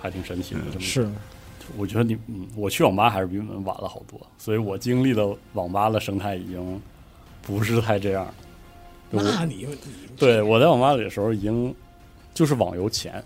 [0.00, 0.60] 还挺神奇的。
[0.72, 1.08] 这么是，
[1.76, 6.80] 我觉得你，嗯，我去网吧还是比你们晚了好多，所以我经历的网吧的生态已经
[7.42, 8.26] 不是太这样。
[9.10, 9.76] 我那你你
[10.16, 11.74] 对我在网吧里的时候，已经
[12.32, 13.22] 就是网游前，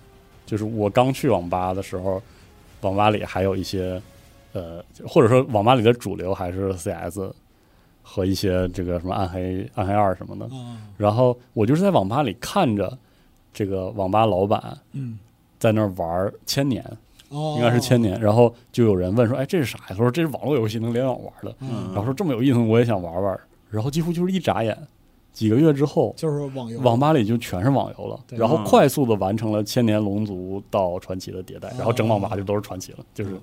[0.46, 2.22] 就是我刚去网吧的时候，
[2.80, 4.00] 网吧里还有一些
[4.52, 7.18] 呃，或者说网吧里的主流还是 CS
[8.06, 10.44] 和一些这个什么暗黑暗黑二什么的。
[10.54, 12.96] 啊，然后我就是在网吧里看着
[13.52, 15.18] 这个网吧老板嗯，
[15.58, 16.84] 在那儿玩千年，
[17.30, 23.40] 哦，应该是千年，然后就有人问说：“哎，这是啥呀？”他说：“这是网络游戏，能联网玩的。”嗯，然后说这么有意思，我也想玩玩。
[23.70, 24.76] 然后几乎就是一眨眼，
[25.32, 28.64] 几个月之后，就是网游，网吧里就全是网游了，然后嗯。
[28.64, 31.74] 快速的完成了千年龙族到传奇的迭代，哦。
[31.78, 33.36] 然后整网吧就都是传奇了，就是，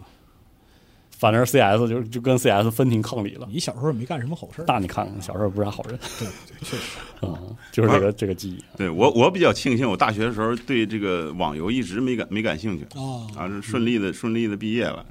[1.21, 3.47] 反正 CS 就就跟 CS 分庭抗礼了。
[3.51, 8.63] 你小时候也没干什么好事儿，那你看看，小时候不是啥好人，对对，确实， 嗯，就是这个这个记忆。
[8.75, 15.05] 对我我比较庆幸，我大学的时候对这个网游一直没感没感兴趣啊，啊，是顺利的顺利的毕业了。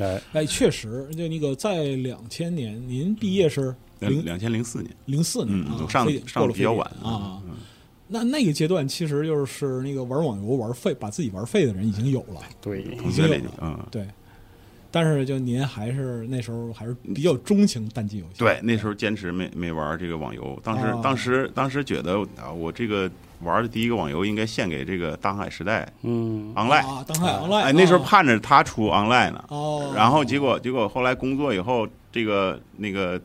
[0.00, 7.40] 哎，哎，确实，就那个在两千年，您毕业是零两千零四年，零四年啊，嗯上上的比较晚啊。
[8.08, 14.04] 那那个阶段，其实就是那个玩网游玩废，把自己玩废的人已经有了，对，已经有了嗯，对。
[14.90, 21.00] 但是就您还是那时候还是比较钟情单机游戏，对，那时候坚持没没玩这个网游，当时哦。
[21.02, 23.10] 当时当时觉得啊，我这个
[23.42, 33.20] 玩的第一个网游应该献给这个大航海时代嗯，Online，啊，当海 online，哎，那时候啊盼着他出 Online 呢，哦，然后结果结果后来工作以后，这个那个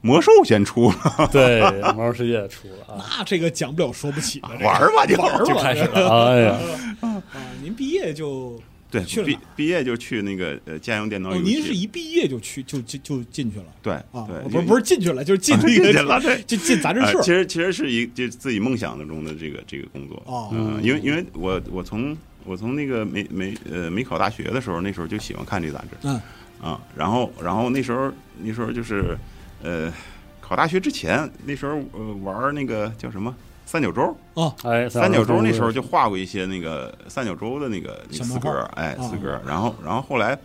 [0.00, 1.60] 魔兽先出了， 对，
[1.92, 6.58] 魔兽世界出了啊，那这个讲不了说不起了，这个玩吧就玩吧就开始了，哎呀，
[7.00, 7.22] 啊！
[7.62, 8.60] 您毕业就
[8.92, 13.64] 对去了毕毕业就去那个呃家用电脑哦，您是，一毕业就去就就就进去了。
[13.82, 14.28] 对啊？
[14.28, 16.40] 对，不是不是进去了，就是进 这进去个了对。
[16.46, 20.50] 就进杂志呃，其实其实是一就自己梦想中的这个这个工作，哦。
[20.52, 22.14] 嗯，因为因为我我从
[22.44, 26.20] 我从那个没没呃没考大学的时候，那时候就喜欢看这个杂志，嗯。
[26.60, 29.16] 啊，然后然后那时候那时候就是
[29.62, 29.92] 呃
[30.40, 33.34] 考大学之前，那时候呃玩那个叫什么
[33.72, 34.54] 三角洲，哦。
[34.64, 40.38] 哎，三角洲那时候就就画过一些那个三角洲的那个那四格，哎啊四格，然后然后后来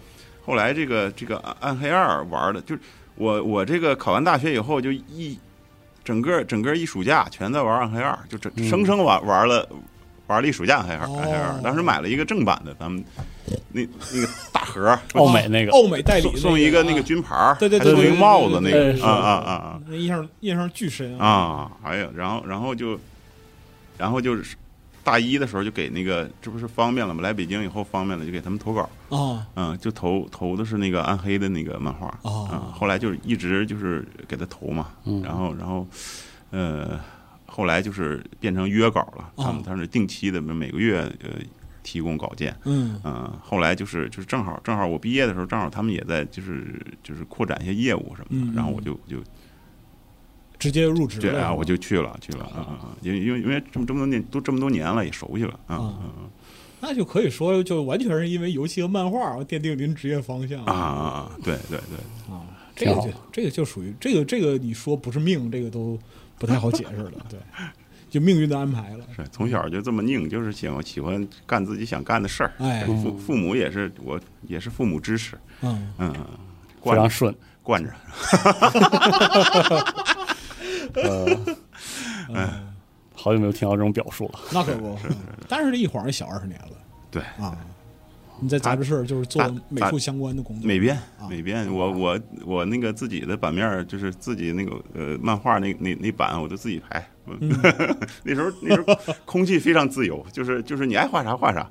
[0.45, 2.79] 后来这个这个暗暗黑二玩的，就是
[3.15, 5.37] 我我这个考完大学以后就一
[6.05, 9.67] 整个整个一暑假全在玩暗黑二，就整嗯生生玩玩了。
[10.27, 11.19] 玩了一暑假暗黑二，哦。
[11.21, 13.01] 暗黑二，当时买了一个正版的，咱们
[13.71, 13.81] 那
[14.13, 19.81] 那个大盒儿，欧美那个，欧美代理送送一个那个啊军牌儿，对对对送一个帽子那个，啊啊啊啊！
[19.87, 22.99] 那印象印象巨深啊，哎呀，然后然后就，
[23.97, 24.55] 然后就是
[25.03, 27.21] 大一的时候就给那个，这不是方便了吗？
[27.21, 32.47] 来北京以后方便了，就给他们投稿，啊嗯，就投投的是那个暗黑的那个漫画，哦。
[32.51, 35.21] 嗯，后来就是一直就是给他投嘛，嗯。
[35.23, 35.87] 然后然后，
[36.51, 36.99] 呃，
[37.45, 41.29] 后来就是变成约稿了，他哦们他是定期的，每个月呃
[41.83, 42.99] 提供稿件，嗯。
[43.05, 48.53] 嗯，后来就是就是正好正好我毕业的时候，正好他们也在就是就是扩展一些业务什么的，嗯。
[48.53, 49.23] 然后我就就
[50.59, 52.97] 直接入职了这啊，我就去了去了啊啊啊！
[53.01, 56.09] 因为因为因为这么这么多年都这么多年了，也熟悉了啊啊啊
[56.79, 61.31] 那就可以说就完全是因为游戏和漫画奠定您职业方向啊啊！
[61.43, 61.97] 对对对，
[62.33, 62.41] 啊，
[62.75, 65.99] 这个就这个就属于这个这个你说不是命，这个都
[66.37, 67.13] 不太好解释了。
[67.29, 67.39] 对，
[68.09, 69.03] 就命运的安排了。
[69.15, 72.53] 是从小就这么拧，就是喜欢喜欢干自己想干的事儿。
[72.59, 76.19] 哎，父父母也是我也是父母支持，嗯嗯，非
[76.79, 77.35] 惯着常顺。
[77.63, 77.91] 惯着。
[80.95, 81.25] 呃，
[82.33, 82.73] 嗯，
[83.13, 84.39] 好久没有听到这种表述了。
[84.51, 85.15] 那可不，嗯
[85.47, 86.71] 但是这一晃也小二十年了。
[87.11, 87.57] 对，啊。
[88.39, 91.25] 你在杂志社就是做美术相关的工作，美编啊。
[91.27, 97.03] 美编，我我我那个自己的版面儿就是自己那个呃漫画那那那版，我就自己排。
[97.25, 97.39] 嗯。
[98.23, 101.67] 那时候那时候空气非常自由，就是就是你爱画啥画啥，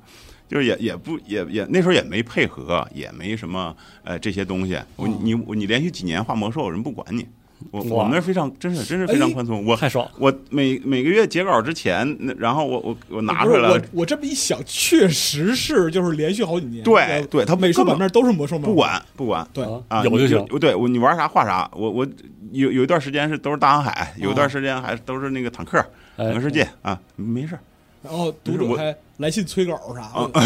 [0.49, 4.77] 就是也也不也也那时候也没配合，也没什么呃这些东西。
[4.97, 5.19] 我哦。
[5.21, 7.25] 你我你连续几年画魔兽，人不管你。
[7.71, 9.65] 我我们那非常真是真是非常宽松。
[9.65, 10.09] 我太爽！
[10.19, 20.45] 我每每个月截稿之前，那然后我我我拿出来了我，我这么一想，确实是就是连续好几年，对呃对他美术版面都是魔兽吗，不管不管，对，啊，有就行。
[20.59, 21.69] 对我，你玩啥画啥。
[21.73, 22.07] 我我
[22.51, 25.77] 有有一段时间是都是大航海，有一段时间还都是那个坦克、
[26.15, 27.59] 哎两个世界啊，没事儿。
[28.03, 30.41] 然后读不是我者还来信催稿啥啊 的，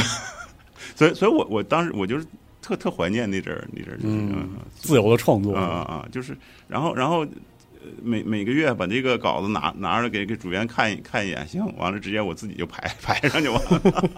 [0.96, 2.26] 所以所以我我当时我就是
[2.62, 6.38] 特特怀念那阵儿那阵儿，就是嗯，自由的创作啊啊啊，就是
[6.68, 7.20] 然后然后。
[7.84, 14.12] 呃每每个月把这个稿子拿拿着给给主编看一看一眼，行，完了直接我自己就排排上就完了。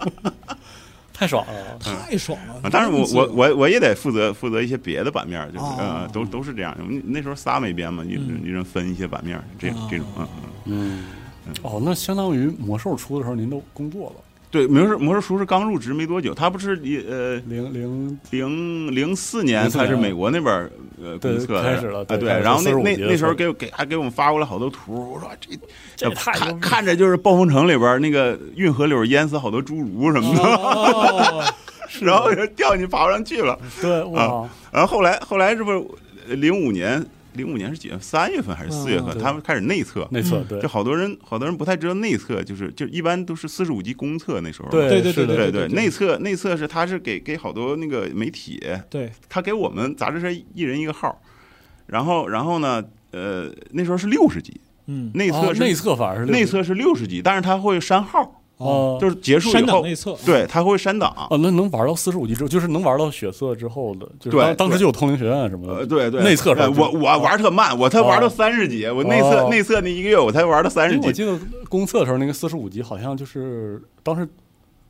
[1.14, 1.78] 太爽了。
[1.78, 2.68] 太爽了啊。
[2.68, 6.76] 当然我我我我也得负责负责一些别的版面儿，就是哦呃都都是这样。
[6.78, 10.28] 我们那时候仨没编嘛，一人嗯一人分一些版面儿，这哦这种嗯
[10.66, 11.04] 嗯。
[11.46, 14.16] 嗯，哦，那相当于魔兽出的时候您都工作了，
[14.54, 20.70] 对，魔兽魔兽叔是刚入职没多久，他不是一呃零零零零四年04年才是美国那边
[21.02, 25.58] 呃对公测的开始了啊对，对然后那那那时候给我给还给我们发过来好多图，我说这
[25.96, 31.44] 这看逼看着就是暴风城里边那个运河里边淹死好多侏儒什么的，哦，
[32.00, 33.58] 然后就掉进去爬不上去了。
[33.80, 37.04] 对哇啊，然后后来后来是不是零五年？
[37.34, 37.98] 零五年是几月？
[38.00, 39.18] 三月份还是四月份？
[39.18, 40.60] 他们开始内测，内测对。
[40.60, 44.68] 就好多人好多人不太知道内测，就是就一般都是四十五级公测那时候。
[44.70, 51.20] 对对对对对对内测内测是他是给给好多那个媒体，对，他给我们杂志社一人一个号，
[51.86, 61.12] 然后然后呢，呃，那时候是六十级，嗯，哦内测是、内测反而是内测是六十级，但是他会删号，哦，就是结束以后，内测，对，它会删档。
[61.28, 68.30] 哦，那能玩到四十五级之后，就是能玩到血色之后的，就是对当当时就有通灵学院什么呃，的，对对，内测时候就呃我我玩特慢，我才玩到哦。
[68.30, 69.48] 三十级，我内测哦。
[69.50, 71.06] 内测那一个月我才玩到三十级。
[71.06, 71.36] 我记得
[71.68, 74.28] 公测的时候，那个四十五级好像就是当时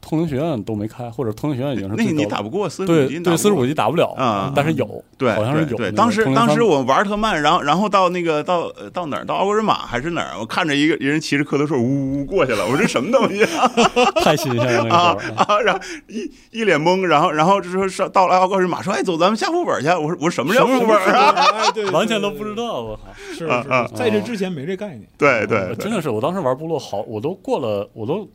[0.04, 3.74] 通灵学院都没开，或者通灵学院已经是那你打不过四十五级，对对，四十五级。
[3.74, 9.24] 打不了啊但是有，对，好像是有对对，当时当时我玩特慢，然后然后到那个到呃到哪儿？
[9.24, 10.38] 到奥格瑞玛还是哪儿？
[10.38, 13.68] 我看着一个人骑着科德兽呜呜过去了，我说这什么东西啊？
[14.22, 15.16] 太新鲜了那啊！
[15.64, 19.88] 然后一一脸懵，然后然后就说上到了奥格瑞玛，说哎走，咱们下副本去。
[19.88, 21.34] 我说我说什么叫副本啊？
[21.56, 23.02] 哎 对，对完全都不知，道，我靠！
[23.16, 28.28] 对是是，在这之前没这概念，对对真的是，我当时玩部落好，我都过了，我都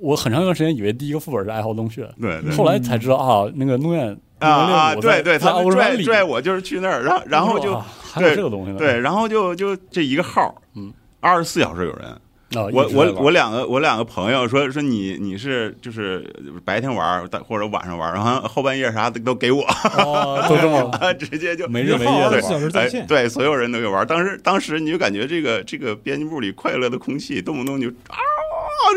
[0.00, 4.94] 我很长一段时间以为第一个副本是爱好洞穴，对对后来才知道啊，那个诺燕啊啊！
[4.94, 12.16] 对对，他们拽，拽我就是去那儿，然后然后就哇还有这个东西呢，对，然后就就这一个号，嗯，二十四小时有人。
[12.54, 16.24] 啊，我我我两个我两个朋友说说你你是就是
[16.64, 19.62] 白天玩儿或者晚上玩儿，然后后半夜啥的都给我，
[19.98, 24.06] 哦， 都这么直接就没日没夜的二十四小时在哎线，对，所有人都给玩儿。
[24.06, 28.16] 当时当时你就感觉这个这个编辑部里快乐的空气，动不动就啊，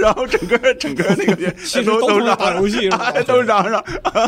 [0.01, 2.89] 然后整个整个那个 其实都都在都嚷打游戏
[3.25, 3.83] 都嚷嚷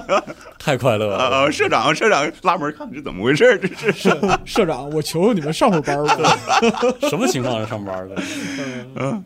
[0.60, 1.36] 太快乐啊了。
[1.38, 1.52] 啊！
[1.52, 3.58] 社长社长拉门看这怎么回事儿？
[3.60, 6.38] 这是社社长，我求求你们上会儿班儿吧。
[7.10, 8.16] 什么情况是上班的？
[8.96, 9.24] 嗯，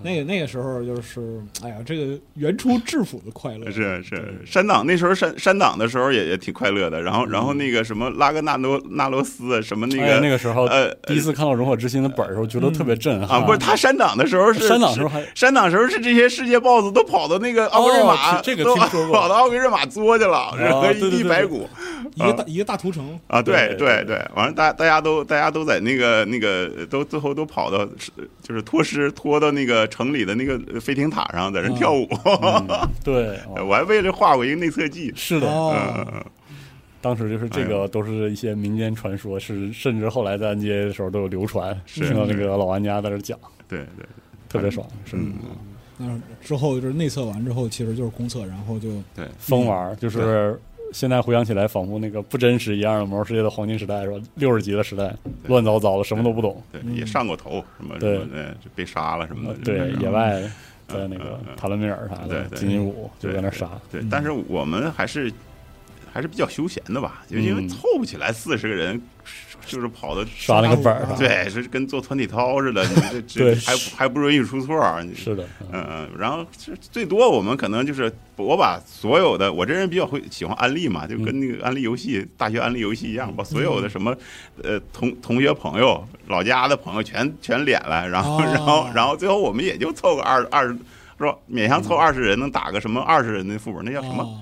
[0.00, 7.02] 那个那个时候就是，哎呀，这个原初质朴的快乐，是是删档，那时候删删档的时候也也挺快乐的。
[7.02, 21.68] 然后然后那个什么拉格纳多纳罗斯什么那个那个时候呃第一次看到《熔火之心》的本儿的时候，觉得特别震撼啊，不是他删档的时候是删档的时候还删档时候是这些世界 BOSS 都跑到那个奥格瑞玛，哦这个都听说过跑到奥格瑞玛作去了，然后一地白骨
[22.14, 23.42] 一个大一个大屠城，啊！
[23.42, 27.84] 对对对对，完了大大家都大家都在那个那个都最后都跑到
[28.42, 32.06] 就是脱尸脱到那个城里的那个飞艇塔上，在那跳舞。
[32.24, 35.12] 嗯对，哦 我还为了画过一个内测记。
[35.16, 35.74] 是的，哦，
[36.14, 36.24] 嗯，
[37.00, 42.00] 当时就是这哎个都是一些民间传说，是甚至后来在 NGA 的时候都有流传，是。
[42.06, 44.06] 听到那个老玩家在这讲，对对，
[44.48, 45.34] 特别爽，是嗯，
[45.96, 50.58] 那之后就是内测完之后，其实就是公测，然后就对，疯玩儿，就是
[50.92, 54.16] 现在回想起来，仿佛那个不真实一样的魔兽世界的黄金时代是吧？
[54.36, 55.14] 六十级的时代，
[55.46, 56.62] 乱糟糟的，什么都不懂。
[56.72, 58.18] 对，嗯也上过头，什么什对
[58.62, 59.54] 就被杀了什么的。
[59.54, 60.40] 呃对，野外
[60.86, 63.68] 在那个塔伦米尔啥的金鹦鹉就在那杀。
[63.92, 65.30] 对嗯，但是我们还是
[66.10, 69.00] 还是比较休闲的吧，就因为嗯凑不起来四十个人，
[69.66, 72.94] 就是跑的刷那个本儿，对，是跟做团体操似的，你
[73.26, 75.06] 这这还还不容易出错儿。
[75.14, 84.14] 是的，嗯然后是最多我们可能就是我把所有的，我这人比较会喜欢安利嘛，就跟那个安利游戏、大学安利游戏一样，把所有的什么
[84.62, 90.74] 呃同同学朋友、老家的朋友全全敛来，然后哦 然后然后最后我们也就凑个二二十，
[91.18, 91.34] 是吧？
[91.50, 94.22] 勉强凑二十人，能打个什么二十人的副本，那叫什么？
[94.22, 94.40] 哦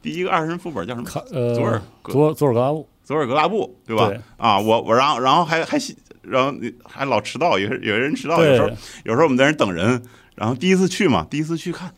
[0.00, 1.04] 第一个二十人副本叫什么？
[1.04, 4.08] 看呃，佐尔格佐佐尔格拉布，佐尔格拉布，对吧？
[4.08, 5.78] 对啊，我我然后然后还还
[6.20, 6.54] 然后
[6.84, 8.68] 还老迟到，有有人迟到，有时候，
[9.04, 10.02] 有时候我们在那等人，
[10.34, 11.90] 然后第一次去嘛，第一次去看，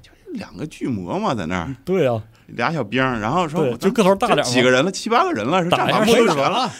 [0.00, 6.70] 就是两个巨魔嘛，在那儿对啊，俩小兵儿，然后说就个头大点几个人了，七八个人了，是打战法不全了，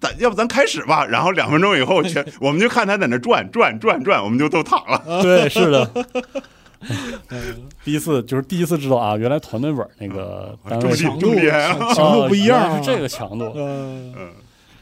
[0.00, 1.04] 咱要不咱开始吧？
[1.04, 5.22] 然后两分钟以后全，我们就看他在那转转转转，我们就都躺了。
[5.22, 5.90] 对，是的。
[7.84, 14.32] 第一次就是第一次知道啊，原来团队本那个单位强度强强度不一样是这个强度，呃，嗯，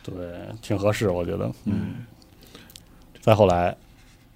[0.03, 0.15] 对，
[0.61, 1.51] 挺合适，我觉得。
[1.65, 2.05] 嗯。
[3.21, 3.75] 再后来，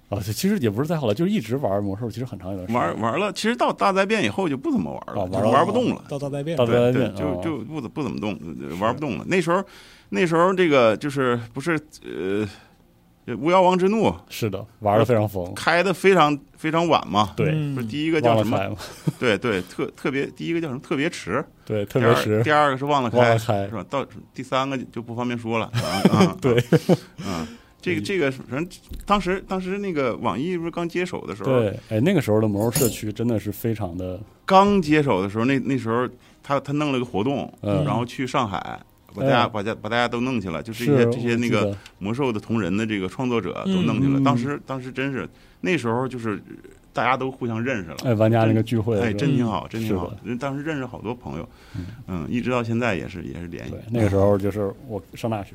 [0.09, 2.81] 啊，其实也不是再后来，就是一直玩魔兽，其实很长一段时间。
[2.81, 6.03] 玩玩了，其实到大灾变以后就不怎么玩了，玩了玩不动了。
[6.09, 8.31] 到大灾变到，大灾对就就不怎不怎么动，
[8.67, 9.25] 呃玩不动了。
[9.27, 9.63] 那时候
[10.09, 12.49] 那时候这个就是不是呃，这
[13.35, 15.53] 巫妖王之怒是的，玩的非常疯。
[15.53, 17.33] 开的非常非常晚嘛。
[17.35, 18.59] 对，嗯不是第一个叫什么？
[19.19, 20.79] 对对，特特别第一个叫什么？
[20.79, 23.85] 特别迟，对，特别迟第，二个是忘了开，忘了开是吧？
[23.89, 25.65] 到第三个就不方便说了。
[25.75, 26.63] 啊啊对，
[27.25, 27.47] 嗯，
[27.81, 28.67] 这个这个反正
[29.05, 36.07] 当时当时那个网易不是刚接手的时候，对，哎，那个时候的魔兽社区真的是非常的，刚接手的时候，那那时候
[36.41, 38.79] 他他弄了个活动，嗯然后去上海。
[39.15, 39.47] 把大家哎。
[39.47, 44.19] 把家把大家都弄去了，就是一些这些那个魔兽的同人的这个创作者都弄去了。
[44.19, 45.27] 嗯当时当时真是
[45.61, 46.41] 那时候就是
[46.91, 50.11] 大家都互相认识了，哎，玩家那个聚会哎，真挺好，真挺好。
[50.23, 51.47] 人当时认识好多朋友，
[52.07, 53.71] 嗯，一直到现在也是也是联系。
[53.71, 55.53] 对。，那个时候就是我上大学，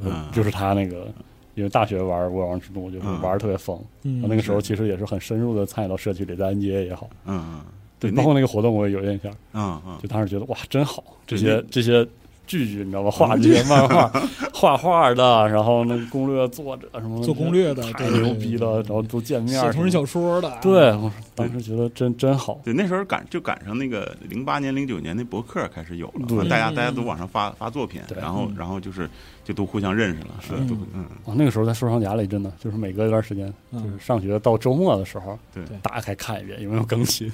[0.00, 0.26] 嗯。
[0.32, 1.08] 就是他那个，
[1.54, 3.20] 因为大学玩《巫妖王之怒》就是嗯。
[3.22, 7.60] 玩的特别疯，嗯那个时候其实也是很深入的参与到社区里，在 NGA 也好，嗯嗯，
[7.98, 9.98] 对，包括那个活动我也有印象，嗯嗯。
[10.02, 12.06] 就当时觉得哇，真好，这些这些
[12.48, 13.10] 剧剧你知道吗？
[13.12, 14.10] 画这些漫画，
[14.52, 26.48] 画画的，然后那个攻略作者 什么做攻略的太牛逼了，然后都见面写同人小说的，对，我当时觉得真真好，对，那时候赶就赶上那个零八年、零九年那博客开始有了，对。
[26.48, 28.54] 大家嗯大家都往上发发作品，然后嗯。
[28.58, 29.08] 然后就是
[29.44, 30.66] 就都互相认识了，是嗯。
[30.66, 31.04] 都嗯。
[31.26, 35.62] 啊，那个时候在收藏夹里真的就是每隔一段时间，就是嗯，上学到周末的时候，对。
[35.66, 37.30] 对打开看一遍有没有更新，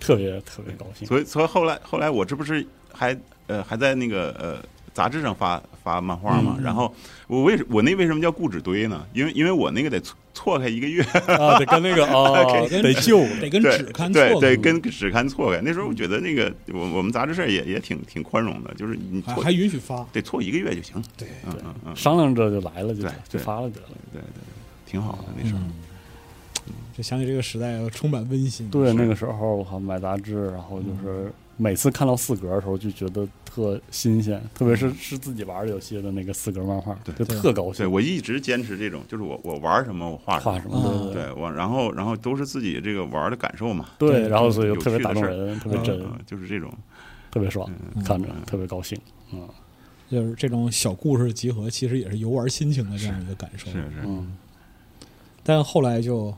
[0.00, 1.06] 特别特别高兴。
[1.06, 3.16] 所以所以后来后来我这不是还
[3.46, 6.92] 呃还在那个呃杂志上发发漫画嘛，嗯然后
[7.26, 9.04] 我为什我那为什么叫固纸堆呢？
[9.12, 14.56] 因为因为我那个得错错开一个月， 啊，得跟那个啊， 跟得救，得跟对纸刊对对，错开。
[14.56, 15.60] 跟纸刊错开。
[15.62, 23.88] 那时候我觉得那个我我们杂志社也也挺挺宽容的，就是你错还还允许发，得错一个月就行，对嗯嗯嗯，商量着就来了，就就发了得了。
[24.12, 25.60] 对对对，挺好的那时候。
[25.60, 37.90] 嗯，就想起这个时代充满温馨，对，那个时候我靠买杂志，然后就是每次看到四格的时候就觉得特新鲜，特别是是自己玩的游戏的那个四格漫画，对就特高兴。
[37.90, 40.52] 我一直坚持这种，就是我我玩什么我画什么。
[40.52, 40.76] 画什么？
[40.76, 46.72] 啊对对我，然后然后都是自己这个玩的感受嘛，对对然后所以就特别打动人，特别真，嗯就是这种，
[47.30, 48.98] 特别爽，嗯看着特别高兴。
[49.32, 49.48] 嗯
[50.10, 53.72] 就是这种小故事集合，其实也是游玩心情的这样一个感受是。
[53.72, 54.36] 是，嗯。
[55.42, 56.32] 但后来就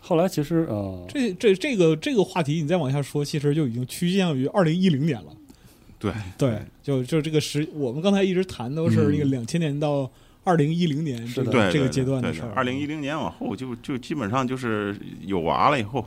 [0.00, 5.26] 后来其实呃，这这这个这个话题，你再往下说，其实就已经趋向于二零一零年了。
[5.98, 10.10] 对对，就就这个时，我们刚才一直谈都是那个嗯两千年到
[10.42, 12.50] 二零一零年这是的对个这个阶段的事儿。
[12.54, 14.96] 二零一零年往后就就基本上就是
[15.26, 16.00] 有娃了以后，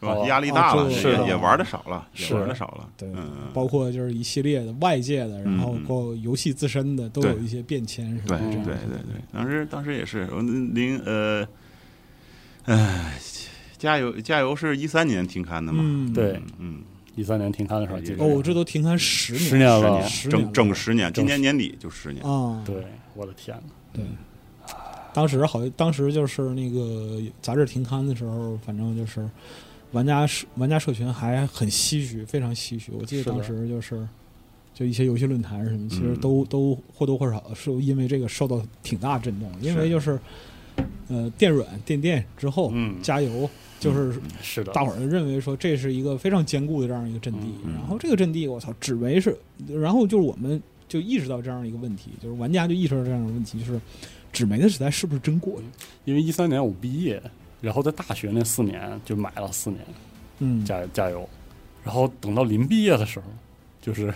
[0.00, 0.14] 是吧？
[0.14, 2.88] 哦压力大了，哦是也也玩的少了，也是玩的少了。
[2.96, 8.38] 对嗯，包括就是一系列的外界的，然后嗯嗯包括游戏自身的，都有一些变迁，是吧？
[8.38, 11.46] 对对对对对，当时当时也是，我零呃，
[12.66, 13.18] 唉，
[13.78, 15.80] 加油加油是一三年停刊的嘛？
[15.82, 16.82] 嗯，对嗯，
[17.14, 22.24] 一三年停刊的时候，记得哦，这都停刊十年，十年了十年整整十年，今年年底就十年。
[22.24, 24.04] 啊，对，我的天呐，对。
[25.14, 29.26] 当时好像当时就是那个杂志停刊的时候，反正就是
[29.92, 32.92] 玩家社玩家社群还很唏嘘，非常唏嘘。
[32.92, 34.06] 我记得当时就是
[34.74, 40.20] 就一些游戏论坛什么，其实嗯都都或多或少是因为这个受到挺大震动，因为是就是
[41.08, 43.48] 呃电软电电之后嗯，加油，
[43.78, 49.36] 就是是的，大伙儿认为说这是一个非常坚固的这样一个阵地，嗯然后这个阵地我操，只为是，
[49.68, 53.80] 然后就是我们就意识到这样一个问题，就是玩家就意识到这样的问题，就是
[54.32, 55.64] 纸媒的时代是不是真过去？
[56.04, 57.22] 因为一三年我毕业，
[57.60, 59.80] 然后在大学那四年就买了四年，
[60.40, 61.28] 嗯，加加油，
[61.84, 63.26] 然后等到临毕业的时候，
[63.80, 64.12] 就是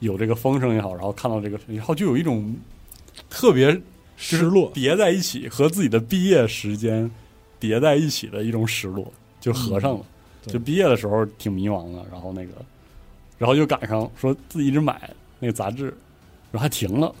[0.00, 2.54] 有这个风声也好，然后看到这个，然后就有一种
[3.28, 3.80] 特别
[4.16, 7.10] 失落，叠在一起和自己的毕业时间
[7.60, 10.04] 叠在一起的一种失落，就合上了。
[10.44, 10.52] 对。
[10.52, 12.52] 就毕业的时候挺迷茫的，然后那个，
[13.38, 15.84] 然后就赶上说自己一直买那个杂志，
[16.50, 17.14] 然后还停了，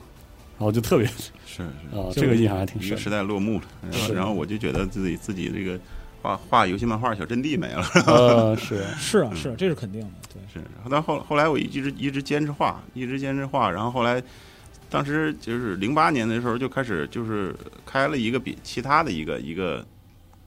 [0.58, 1.62] 然后就特别是是。
[1.62, 2.88] 啊、就这个印象还挺深。
[2.88, 2.96] 一个。
[2.96, 5.78] 时代落幕了，然后然后我就觉得自己自己这个
[6.22, 7.84] 画画游戏漫画小阵地没了。
[8.06, 8.84] 呃，是。
[8.96, 14.22] 是啊是啊，这是肯定的，对，是，但后后来我一直一直坚持画，一直坚持画，然后后来，
[14.88, 19.84] 当时就是零八年的时候就开始就是开了一个比其他的一个一个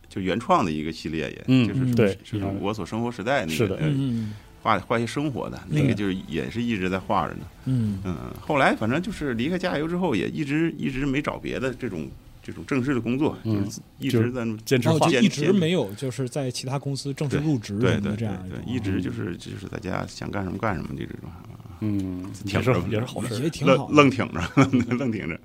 [0.07, 3.75] 就原创的一个系列也，嗯就是对就是我所生活时代那个是的。
[3.77, 4.33] 呃嗯。
[4.61, 7.97] 画画一些生活的那个就是也是一直在画着呢，嗯。
[8.03, 12.05] 嗯，后来反正就是离开加油之后也一直一直没找别的这种
[12.43, 15.07] 这种正式的工作，嗯就是一直在那坚持画。
[15.07, 21.29] 一坚直没有就是在其他公司正式入职对对对一种，对一直就是就是大家想干什么干什么的这种，
[21.81, 24.41] 嗯，挺着也是好事，也挺好愣，愣挺着，
[24.97, 25.39] 愣挺着，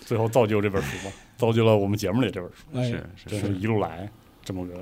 [0.00, 4.08] 最后造就这本书吧，造就了我们节目里这本书，哎，是是一路来
[4.44, 4.74] 这么个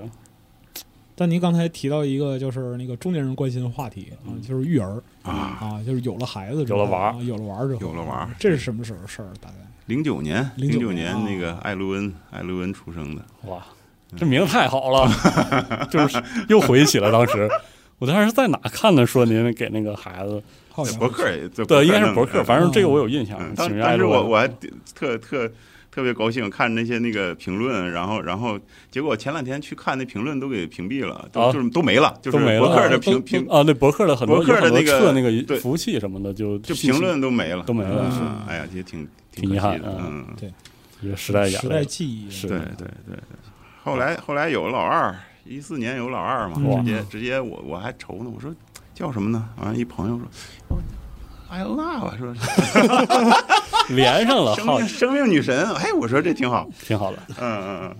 [1.17, 5.33] 但您刚才提到一个就是那个中年人关心的话题啊，就是育儿啊。
[5.61, 9.29] 啊，就是有了孩子之后，有了娃有了娃儿之后，有了娃这是什么时候事儿？
[9.41, 13.65] 大概零九年，零九年年那个艾伦恩，艾伦恩出生的，哇，
[14.17, 15.09] 这名字太好了，
[15.89, 17.49] 就是又回忆起了当时，
[18.01, 20.43] 我当时在哪看的，说您给那个孩子，
[20.75, 24.49] 好像博客也在对，应该是博客，反正这个我有印象当当时我我还
[24.93, 25.49] 特特
[25.89, 28.59] 特别高兴，看那些那个评论，然后然后
[28.91, 40.53] 结果前两天去看那评论都给屏蔽了，啊都就是都没了，就是都没了博客的评评啊，那博客的很多博客的那个那个对服务器什么的，就就评论都没了，都没了哎呀，也挺挺可惜的，遗憾的嗯，对
[41.01, 43.16] 一个时代时代，记忆对对对。
[43.85, 45.14] 后来后来有老二，
[45.45, 48.53] 一四年有老二嘛，直接直接我我还愁呢，我说
[48.95, 49.49] 叫什么呢？
[49.57, 50.27] 完了，一朋友说，
[50.69, 50.79] 哦
[51.51, 52.35] 艾欧娜吧，说
[53.95, 57.97] 连上了，好生命，生命女神，哎，我说这挺好，挺好的，嗯嗯嗯。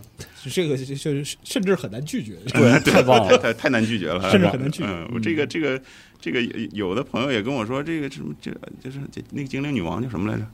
[0.51, 2.35] 这个就就是甚至很难拒绝。
[2.53, 4.89] 对， 太棒了，太太难拒绝了，甚至很难拒绝。
[4.89, 5.81] 嗯，我这个这个
[6.21, 6.43] 这个
[6.73, 8.51] 有的朋友也跟我说，这个什么这
[8.83, 10.45] 就是这那个精灵女王叫什么来着？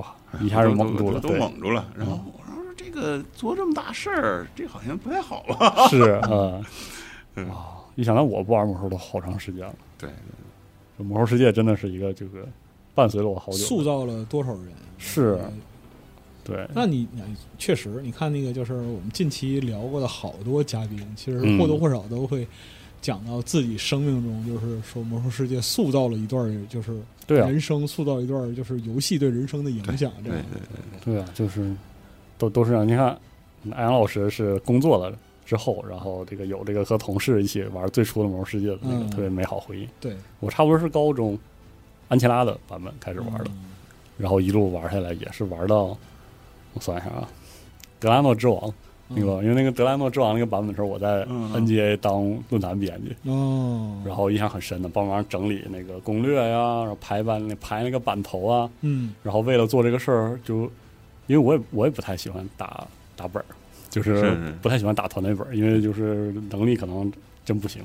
[0.00, 1.86] 哇，一下就蒙住了，都蒙住了。
[1.96, 5.42] 然后我说这个做这么大事儿，这好像不太好。
[5.42, 5.88] 吧？
[5.90, 6.60] 是啊，
[7.36, 7.48] 嗯。
[7.48, 7.54] 哇，
[7.96, 10.08] 一想到我不玩魔兽都好长时间了，对，
[10.96, 12.46] 这魔兽世界真的是一个这个
[12.94, 14.72] 伴随了我好久，塑造了多少人？
[14.98, 15.52] 是呃
[16.42, 17.22] 对，那你哎
[17.58, 22.46] 确实，你看那个就是我们近期聊过的好多嘉宾，其实嗯或多或少都会
[23.00, 30.10] 讲到自己生命中，就是说魔兽世界塑造了一段，就是对啊，人生塑造一段，就是游戏对人生的影响。
[30.24, 30.60] 这对对
[31.04, 31.72] 对对啊，就是
[32.38, 33.08] 都都是让你看，
[33.72, 35.16] 艾阳老师是工作了
[35.50, 39.10] 之后，然后这个有这个和同事一起玩最初的魔兽世界的那个嗯。
[39.10, 39.88] 特别美好回忆。
[39.98, 40.14] 对。
[40.38, 41.36] 我差不多是高中
[42.06, 43.64] 安琪拉的版本开始玩的，嗯。
[44.16, 45.96] 然后一路玩下来也是玩到
[46.74, 47.28] 我算一下啊，
[47.98, 48.72] 德拉诺之王
[49.08, 59.12] 那个，因为那个德拉诺之王那个版本的时候，我在嗯 NGA 当论坛编辑，哦，然后印象很深的，帮忙整理那个攻略呀，然后排版那排那个版头啊，嗯。
[59.24, 60.70] 然后为了做这个事儿，就
[61.26, 62.86] 因为我也我也不太喜欢打
[63.16, 63.46] 打本儿，
[63.90, 67.12] 就是不太喜欢打团队本，因为就是能力可能
[67.44, 67.82] 真不行。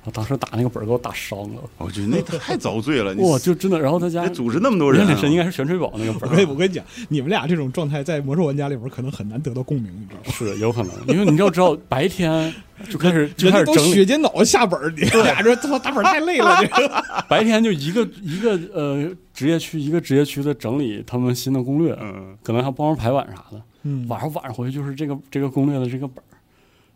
[0.00, 3.12] 然后当时打那个本儿给我打伤了，我觉得那太遭罪了。
[3.18, 10.32] 哇，就真的，然后他家组织那么多人应该是玄吹宝那个本我跟儿，我跟你讲，你们俩这种状态在魔兽玩家里边可能很难得到共鸣，你知道吗？
[10.32, 12.54] 是有可能，因为你要知道白天
[12.88, 16.88] 就开始就开始整理血尖脑袋下本儿，你俩这他妈打本太累了， 这
[17.28, 23.60] 白天就一个一个呃职业区一个职业区的整理他们新的攻略，嗯，可能还帮忙排版啥的。
[23.82, 26.36] 嗯晚上晚上回去就是这个这个攻略的这个本儿，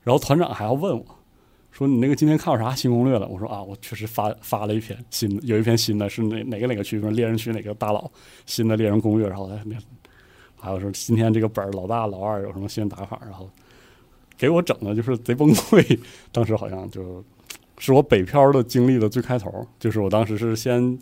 [0.02, 1.04] 然后团长还要问我，
[1.70, 3.26] 说你那个今天看到啥新攻略了？
[3.28, 8.10] 我说啊，我确实发发了一篇新的，有一篇新的是哪哪个 哪个区，比如猎人区哪个大佬
[8.46, 9.76] 新的猎人攻略，然后他那
[10.58, 13.48] 还有说今天这个本儿老大老二有什么新打法，然后
[14.36, 15.98] 给我整的就是贼崩溃。
[16.30, 17.24] 当时好像就
[17.78, 20.98] 是我北漂的经历的最开头，就是我当时是先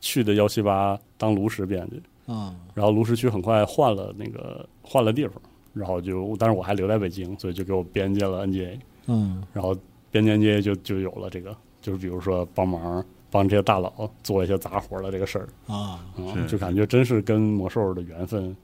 [0.00, 2.02] 去的幺七八当炉石编辑。
[2.26, 5.40] 啊，然后卢石区很快换了那个换了地方，
[5.72, 9.42] 然后就但是我还留在北京，所以就给我编接了 NGA，嗯。
[9.52, 9.76] 然后
[10.10, 18.56] 编接 NGA 就就有了这个，就是比如说帮忙帮这些大佬做一些杂活的这个事儿，啊，嗯，就感觉真是跟魔兽的缘分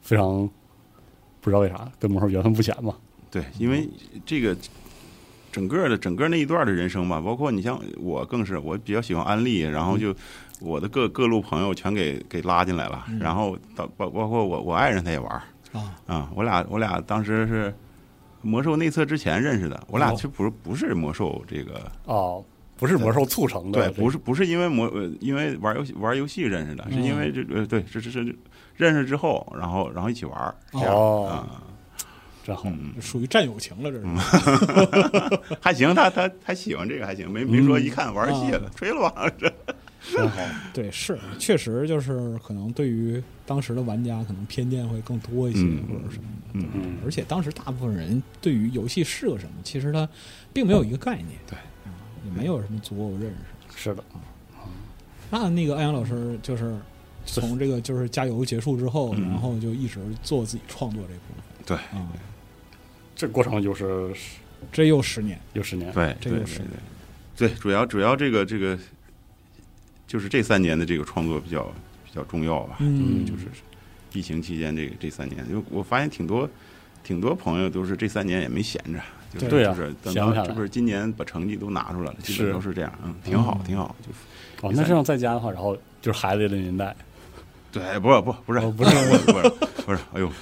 [0.00, 0.48] 非常
[1.40, 2.96] 不知道为啥跟魔兽缘分不浅嘛，
[3.30, 3.88] 对，因为
[4.24, 4.56] 这个
[5.52, 10.14] 整个的整个那一段的人生吧，包括你像我更是，我比较喜欢安利，然后就
[10.60, 13.18] 我的各各路朋友全给给拉进来了，嗯。
[13.18, 15.42] 然后到包包括我我爱人他也玩儿。
[15.72, 17.74] 啊，啊，我俩我俩当时是
[18.40, 20.14] 魔兽内测之前认识的，我俩哦。
[20.14, 22.42] 其实不是不是魔兽这个哦，
[22.78, 28.34] 不是魔兽促成的，对，不是不是因为魔呃因为玩游戏玩游戏认识的，是因为这呃对，这这这
[28.76, 30.54] 认识之后，然后然后一起玩儿。
[30.72, 31.26] 哦。
[31.28, 31.62] 啊，
[32.44, 32.62] 真好。
[32.66, 34.06] 嗯，属于战友情了，这是。
[35.60, 37.82] 还行，他他他喜欢这个还行，没没说嗯。
[37.82, 39.52] 一看玩游戏了，吹了吧，这
[40.12, 40.40] 真好，
[40.72, 46.50] 对，是确实就是可能对于当时的玩家可能偏见会更多一些，嗯或者什么的。
[46.54, 50.08] 嗯嗯，而且当时大部分人对于游戏是个什么，其实他
[50.52, 51.90] 并没有一个概念，对啊，
[52.24, 53.76] 也没有什么足够认识。
[53.76, 54.22] 是的啊，
[55.30, 56.74] 那那个安阳老师就是
[57.26, 59.28] 从这个就是加油结束之后，嗯。
[59.28, 61.76] 然后就一直做自己创作这部分对。
[61.98, 62.08] 啊，
[63.14, 64.14] 这过程就是
[64.72, 66.70] 这又十年，又十年，对这又十年，
[67.36, 68.78] 对，主要主要这个这个
[70.06, 71.62] 就是这三年的这个创作比较
[72.04, 73.24] 比较重要吧，嗯。
[73.26, 73.46] 就是
[74.12, 76.48] 疫情期间这个这三年，因为我发现挺多
[77.04, 78.98] 挺多朋友都是这三年也没闲着，
[79.34, 86.96] 就是对啊就是等到这不是今年把成绩都拿出来了，基本都是这样，嗯，挺好挺好，就哦，那这样在家的话，然后就是孩子的年代，
[87.70, 89.52] 对，不不不是哦 不是不是不是
[89.84, 90.32] 不是，哎呦，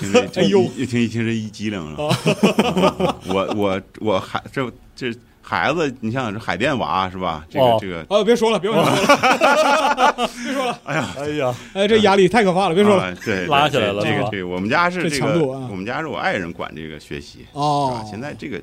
[0.00, 1.96] 听这 这哎呦一听一听这一激灵了，
[3.28, 7.44] 我我我孩这这孩子，你想想这海淀娃是吧？
[7.50, 8.90] 这个哦这个哦，别说了，别说了，
[10.44, 13.04] 别说了， 哎呀，哎呀，哎，这压力太可怕了，别说了。
[13.04, 18.60] 啊对，拉起来了这个这个，我们家是这这个，强度啊我们家是我爱人管这个学习，是哦吧？，现在这个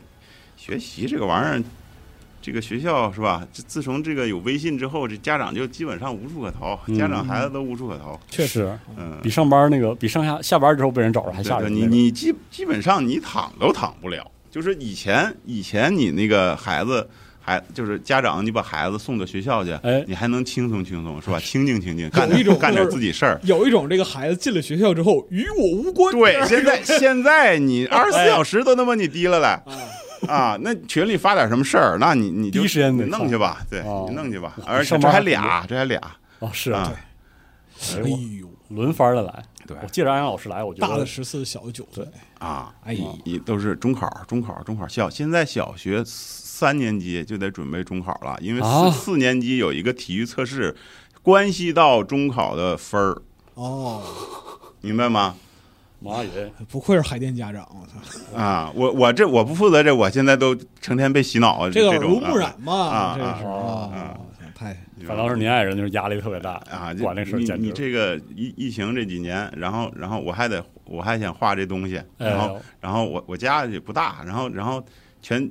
[0.55, 1.63] 学习这个玩意儿，
[2.41, 3.45] 这个学校是吧？
[3.51, 8.17] 自自从这个有微信之后，这家长就基本上无处可逃，嗯家长孩子都无处可逃。
[8.29, 11.73] 确实嗯，比上班那个比上下下班之后被人找着还吓人。
[11.73, 14.25] 你你基基本上你躺都躺不了。
[14.51, 17.07] 就是以前以前你那个孩子
[17.39, 20.03] 孩就是家长，你把孩子送到学校去，哎。
[20.07, 21.39] 你还能轻松轻松是吧？
[21.39, 23.39] 清静清静，干有一种点干点自己事儿。
[23.43, 26.13] 有一种这个孩子进了学校之后与我无关。
[26.13, 29.61] 对，现在 现在你二十四小时都能把你提了来。
[30.27, 30.57] 啊，啊！
[30.61, 34.05] 那群里发点什么事儿，那你你就第一时间得弄去吧，对，哦。
[34.09, 34.57] 你弄去吧。
[34.65, 35.99] 而且这还俩，这还俩。
[36.39, 39.43] 哦，是啊，哎哎呦，轮番的来。
[39.67, 39.77] 对。
[39.83, 42.07] 我借着安阳老师来，我觉得大的十四，小的九岁，
[42.39, 42.93] 啊，哎。
[42.93, 44.87] 呀一都是中考，中考，中考。
[44.87, 48.89] 小现在小学三年级就得准备中考了，因为啊。
[48.89, 50.75] 四四年级有一个体育测试，
[51.21, 53.21] 关系到中考的分儿，
[53.55, 54.01] 哦，
[54.81, 55.35] 明白吗？
[56.01, 64.28] 妈耶，不愧是海淀家长，我操，啊，我我这我不负责这，我现在都成天被洗脑，这个耳种濡目染嘛，啊这是啊啊，太
[65.05, 74.83] 反倒是您爱人就是压力特别大啊，管这事儿你你这个疫疫情这几年，然后然后我还得我还想画这东西，哎然后然后我我家也不大，然后然后
[75.21, 75.49] 全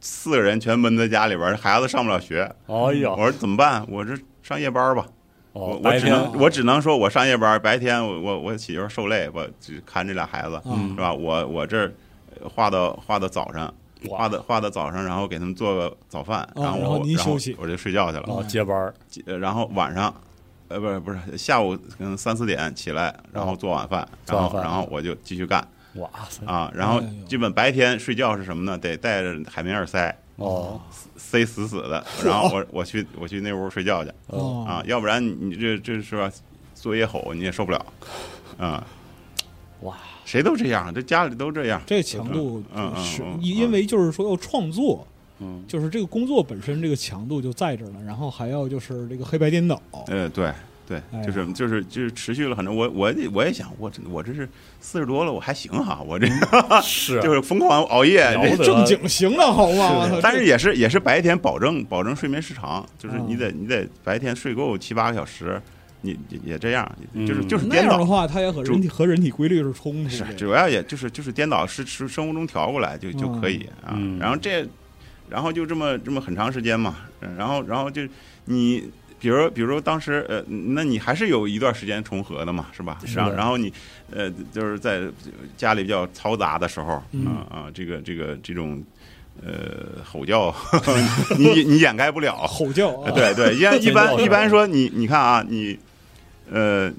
[0.00, 3.84] 四个人全闷在家里边儿，孩子上不了学，哎我，说怎么办？
[3.88, 5.06] 我这上夜班吧，
[5.52, 11.12] 我哦，我只能我只能说我上夜班，白天我我我媳妇儿受累，我只看这俩孩子嗯是吧？
[11.12, 11.90] 我我这
[12.42, 13.72] 画到画到早上。
[14.08, 17.56] 哇画的画到早上，然后给他们做个早饭，然后哦然后我然后您休息。
[17.58, 18.24] 我就睡觉去了。
[18.26, 18.94] 哦接班儿。
[19.26, 20.14] 呃然后晚上，
[20.68, 26.44] 呃，不是不是，下午可能三四点起来，然后做晚饭，然后然后我就继续干哇塞。
[26.46, 26.70] 啊。
[26.74, 28.78] 然后基本白天睡觉是什么呢？
[28.78, 30.80] 得带着海绵耳塞哦。
[31.16, 34.64] 塞死死的， 然后我我去我去那屋睡觉去哦。
[34.66, 36.30] 啊，要不然你你这这是吧，
[36.74, 37.86] 作业吼你也受不了。
[38.58, 38.84] 啊。
[39.82, 39.96] 哇，
[40.30, 41.82] 谁都这样，这家里都这样。
[41.84, 45.04] 这强度嗯嗯是嗯嗯因为就是说要创作，
[45.40, 50.52] 嗯就是这个工作本身这个强度就在这儿了，然后还要就是这个黑白颠倒，呃，对
[50.86, 52.74] 对就是就是就是持续了很多。
[52.74, 54.48] 我我我也想，我我这是
[54.80, 56.26] 四十多了，我还行哈，我这
[56.82, 58.22] 是啊就是疯狂熬夜，
[58.58, 60.18] 正经行了好吗？
[60.22, 65.60] 但是也是也是白天保证保证睡眠时长，就是啊你得你得白天睡够七八个小时，
[66.02, 66.90] 你也也这样，
[67.26, 67.92] 就是就是颠倒。
[67.92, 70.34] 样的话，它也和人体和人体规律是冲突是的。
[70.34, 74.66] 主要也就是就是颠倒是是生物钟调过来就就可以啊嗯，然后这
[75.28, 78.02] 然后就这么这么很长时间嘛，嗯然后然后就
[78.44, 78.90] 你。
[79.22, 82.96] 比如，比如当时，呃，那你还是有一段时间重合的嘛，是吧？
[83.04, 83.70] 是啊然后，然后你，
[84.10, 85.02] 呃，就是在
[85.58, 88.82] 家里比较嘈杂的时候，啊、嗯啊，这个这个这种，
[89.42, 90.54] 呃，吼叫，
[91.36, 95.78] 你你掩盖不了，吼叫啊，对对，一般 一般说你你看啊，你
[96.50, 96.92] 呃，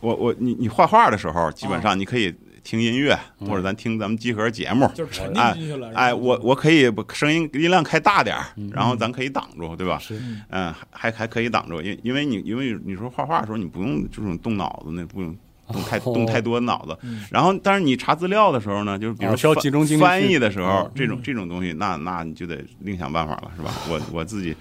[0.00, 4.90] 我我你你画画的时候，基本上你可以听音乐，嗯或者咱听咱们集合节目。
[4.94, 5.90] 就是沉浸进去了。
[5.94, 9.98] 哎，我我可以把声音音量开大点儿嗯，然后咱可以挡住，对吧？
[9.98, 15.36] 是嗯嗯，还还可以挡住，因因为你因为你说画画的时候，你不用这种动脑子，那不用
[15.72, 16.96] 动太动太多脑子。
[17.02, 23.72] 嗯然后，但是你查资料的时候呢，就是比如哦需要翻集中精力翻去译的时候哦，这种嗯这种东西，那那你就得另想办法了，是吧？
[23.88, 24.54] 我我自己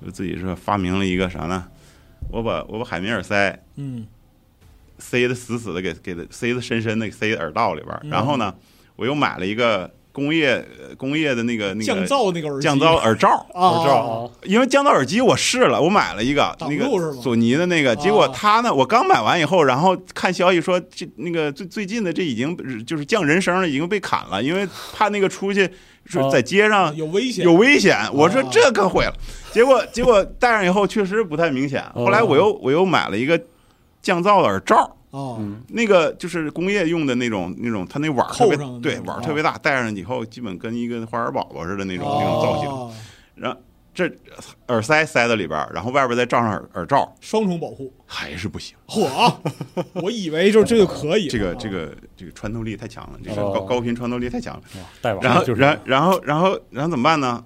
[0.00, 1.66] 我自己是发明了一个啥呢？
[2.30, 4.06] 我把我把海绵耳塞嗯
[4.98, 8.00] 塞的死死的，给给它塞的深深的，塞耳道里边儿。
[8.04, 8.54] 嗯然后呢，
[8.96, 13.46] 我又买了一个工业呃工业的那个那个降噪那个耳机降噪耳罩。
[13.52, 25.68] 啊，我知道啊，因为降噪耳机我试了，我买了一个那个索尼的那个，结果啊他呢，我刚买完以后，然后看消息说这那个最最近的这已经就是降人声了，已经被砍了，因为怕那个出去
[26.06, 27.96] 是哦在街上有危险，有危险。
[28.12, 29.12] 我说啊这可毁了，
[29.52, 31.82] 结果结果戴上以后确实不太明显。
[31.94, 33.40] 哦后来我又我又买了一个
[34.00, 34.96] 降噪的耳罩。
[35.10, 42.68] 哦，嗯，那个就是工业用的那种那种，它那碗儿特别对碗儿特别大，戴上以后基本跟一个花园宝宝似的那种那种造型。
[42.68, 42.92] 哦
[43.34, 43.58] 然后
[43.96, 44.12] 这
[44.68, 47.90] 耳塞塞在里边儿，然后外边再罩上耳耳罩，双重保护。
[48.04, 48.76] 还是不行。
[48.86, 49.34] 嚯，
[49.94, 51.28] 我以为就这个可以。
[51.32, 54.62] 这个啊这个这个穿透力太强了，这个哦高高频穿透力太强了。
[55.22, 57.42] 然后然然后然后然后怎么办呢？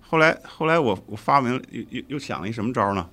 [0.00, 3.08] 后来后来我我发明了又又又想了一什么招呢？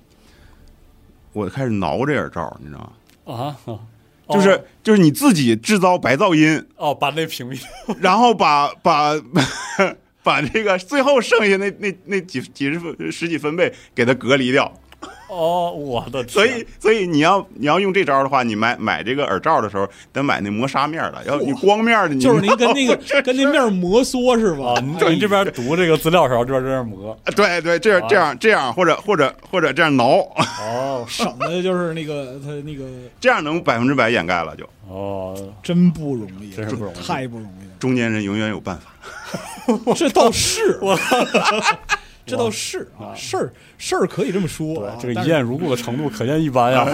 [1.32, 2.92] 我开始挠这耳罩，你知道
[3.24, 3.34] 吗？
[3.34, 3.80] 啊，啊
[4.28, 7.60] 就是就是你自己制造白噪音，哦，把那屏蔽
[7.98, 9.14] 然后把把
[10.22, 14.72] 把这个最后剩下那那那几几十分十几分贝给它隔离掉。
[15.30, 24.74] 哦，我的天，所以所以你要你要用这招的话，你买买这个耳罩的时候得买那磨砂面的，要你光面的你就是您跟那个这 跟那面儿摩挲 是吧？
[24.74, 30.28] 啊，您您这边读这个资料的时候，这边这样磨，对对，这样这样这样或者或者或者这样挠，
[30.60, 32.84] 哦省的就是那个 他那个
[33.20, 34.68] 这样能百分之百掩盖了就。
[34.86, 37.69] 哦，真不容易，真是不容易太不容易了。
[37.80, 38.92] 中年人永远有办法。
[39.96, 40.96] 这倒是， 我
[42.26, 46.86] 这倒是啊，事儿事儿可以这么说啊，，这个一见如故的程度可见一斑呀，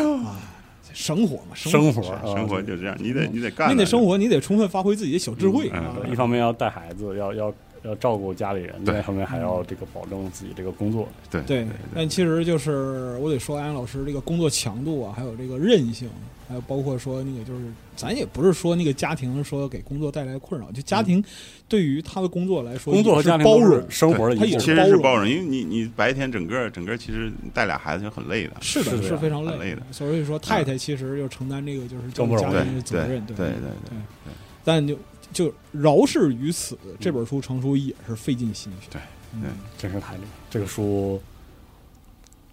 [0.95, 3.71] 生活嘛，生活生活就这样，你得你得干。
[3.71, 4.03] 你得生。
[4.03, 5.71] 活，你得充分发挥自己的小智慧
[6.11, 7.53] 一方面要带孩子，要要
[7.87, 8.95] 要照顾家里人，对。
[8.95, 11.41] 另一方面还要这个保证自己这个工作，对。
[11.43, 16.09] 对，但其实就是我得说，安阳老师这个工作强度啊，还有这个韧性，
[16.49, 17.65] 还有包括说那个就是，
[17.97, 21.23] 咱也不是说那个家庭说给工作带来困扰，就家庭
[21.69, 28.57] 对于他的工作来说，工作和家庭包容，生活他也其实是包容，因为你你白天整个整个其实带俩孩子就很累的。
[28.61, 29.83] 是的，是的是非常很累的。
[29.91, 33.61] 所以说，太太其实就承担这个就是更不容易家对对庭的责任，对对对。
[33.91, 34.33] 对。
[34.65, 34.99] 但就
[35.37, 38.89] 就饶是于此，这本书成书也是费尽心血。
[38.91, 39.01] 对
[39.35, 39.43] 嗯
[39.77, 40.29] 真是太厉害。
[40.49, 41.21] 这个书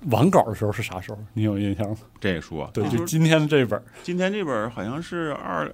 [0.07, 1.17] 完稿的时候是啥时候？
[1.33, 1.97] 你有印象吗？
[2.19, 5.73] 这个书啊，对，就就今天的这本今天这本好像是二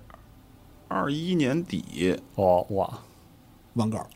[0.87, 2.99] 二一年底，哦，哇，
[3.73, 4.07] 完稿，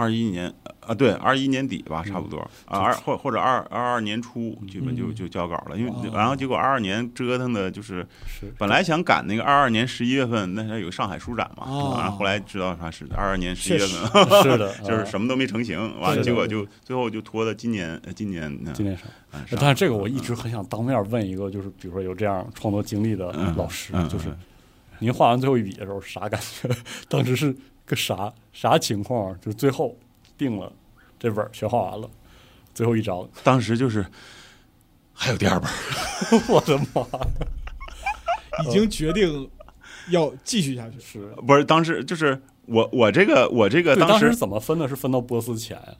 [0.00, 19.06] 二一年啊，对，二一年底嗯吧，差不多啊，二或或者二二二年初基本就嗯就交稿了，因为哦然后结果二二年折腾的就是是本来想赶那个二二年十一月份，那时候有个上海书展嘛，哦然后后来知道啥是二二年十一月份，是的， 就是啊什么都没成型，完了结果就最后就拖到今年，呃今年呃今年上。
[19.30, 24.26] 啊但是这个我一直很想当面问一个，就是比如说有这样创作经历的嗯老师嗯，就是
[24.98, 26.68] 您画完最后一笔的时候啥感觉？
[27.08, 27.54] 当时是
[27.90, 29.34] 个啥啥情况？
[29.40, 29.96] 就是最后
[30.38, 30.72] 定了
[31.18, 32.08] 这本儿全画完了，
[32.72, 34.06] 最后一章，当时就是
[35.12, 35.68] 还有第二本，
[36.48, 37.04] 我的妈！
[38.64, 39.50] 已经决定
[40.10, 41.00] 要继续下去。
[41.00, 44.88] 是，不是当时就是我我这个我这个，当时时怎么分的？
[44.88, 45.94] 是分到波斯前呀？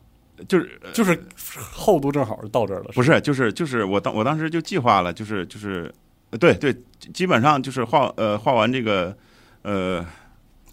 [0.49, 1.23] 就是就是
[1.53, 5.93] 厚度正好是到这儿了，不是，就是就是我当我当时就计划了，就是就是，
[6.31, 6.75] 呃对对，
[7.13, 9.15] 基本上就是画呃画完这个
[9.63, 10.07] 呃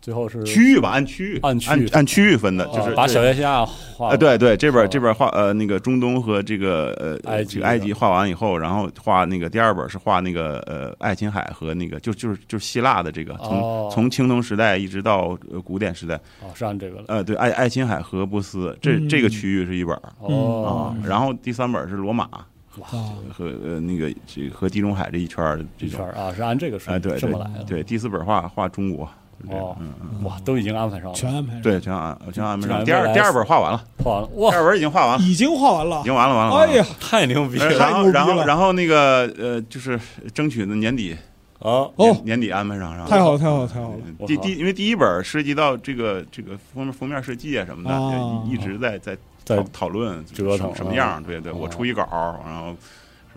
[0.07, 22.29] 最后是区域吧，按区域按区域按按区域分的，哦就是把小亚细亚画呃，对对，这边哦这边画呃那个中东和这个呃埃及这个埃及画完以后，然后画那个第二本是画那个呃爱琴海和那个就就是就是希腊的这个从哦从青铜时代一直到呃古典时代，哦，是按这个了，呃对爱爱琴海和波斯这嗯这个区域是一本儿哦啊，，然后第三本是罗马。
[22.77, 29.09] 哇，啊，和呃那个这和地中海这一圈儿这种一圈儿啊，是按这个顺哎对序这么来的，对，第四本画画中国，
[29.49, 32.83] 哦嗯嗯，哇，都已经安排上了，全安排上，对，全安全安排上。
[32.85, 36.01] 这未来第二第二本画完了，画完了，第，二本已经画完了，已经画完了。
[36.01, 36.03] 已。
[36.03, 36.55] 经完了完了。
[36.55, 37.65] 哎呀，，太牛逼了。
[37.65, 39.99] 呃然后然后然后那个呃，就是
[40.33, 41.15] 争取的年底
[41.59, 41.89] 啊！
[41.95, 41.95] 哦。
[41.97, 44.27] 年年底安排上，然后太好，太好，太好了！
[44.27, 51.21] 第第因为第一本涉及到这个这个封面封面设计啊什么哦的，一一直在在在讨讨论折腾什么样。
[51.23, 51.55] 对对，哦。
[51.61, 52.03] 我出一稿，
[52.45, 52.75] 然后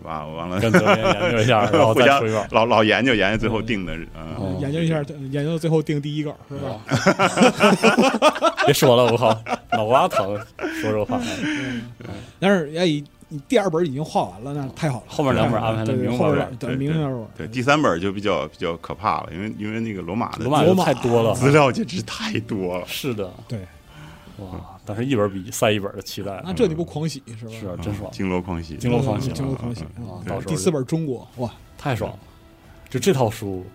[0.01, 0.25] 是吧？
[0.25, 2.45] 完了跟责编研究一下， 然后互相再出一稿。
[2.51, 4.07] 老 老研究研究，最后定的嗯。
[4.37, 5.01] 哦研究一下，
[5.31, 6.79] 研究到最后定第一个是吧？
[8.65, 9.29] 别说了，我靠，
[9.71, 10.35] 脑瓜疼，
[10.81, 11.19] 说这话。
[12.39, 12.85] 但是哎，
[13.29, 15.03] 你第二本已经画完了，那太好了。
[15.07, 17.27] 后面两本安排的明白了对对明白了。
[17.37, 22.85] 对，第三本就比较比较可怕了，因为因为那个罗马的罗马太多了，资料简直太多了。
[22.87, 23.59] 是的，对，
[24.45, 24.79] 哇！
[24.85, 27.51] 但是一本比赛一本的期待那这你不狂喜是吧？
[27.51, 30.23] 是啊，真爽，惊罗狂喜，惊罗狂喜惊罗狂喜啊啊！
[30.27, 32.19] 到时候第四本中国哇，太爽了。
[32.89, 33.65] 就这套书，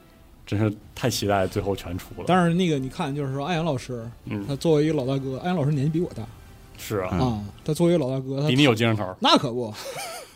[0.45, 2.25] 真是太期待最后全出了。
[2.27, 6.23] 但是那个你看，就是说艾阳老师，嗯，他作为一个老大哥，艾阳老师年纪比我大
[6.77, 9.17] 是啊，嗯啊，他作为一个老大哥，他比你有精神头。
[9.21, 9.73] 那可不，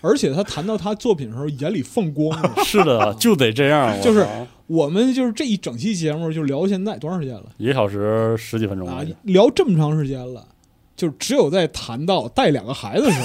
[0.00, 2.54] 而且他谈到他作品的时候，眼里放光啊。
[2.64, 3.94] 是的，就得这样。
[3.94, 9.04] 我就是操我们就是这一整期节目就聊现在多长时间了一个小时十几分钟啊，？
[9.24, 10.46] 聊这么长时间了。
[10.94, 13.18] 就只有在谈到带两个孩子的时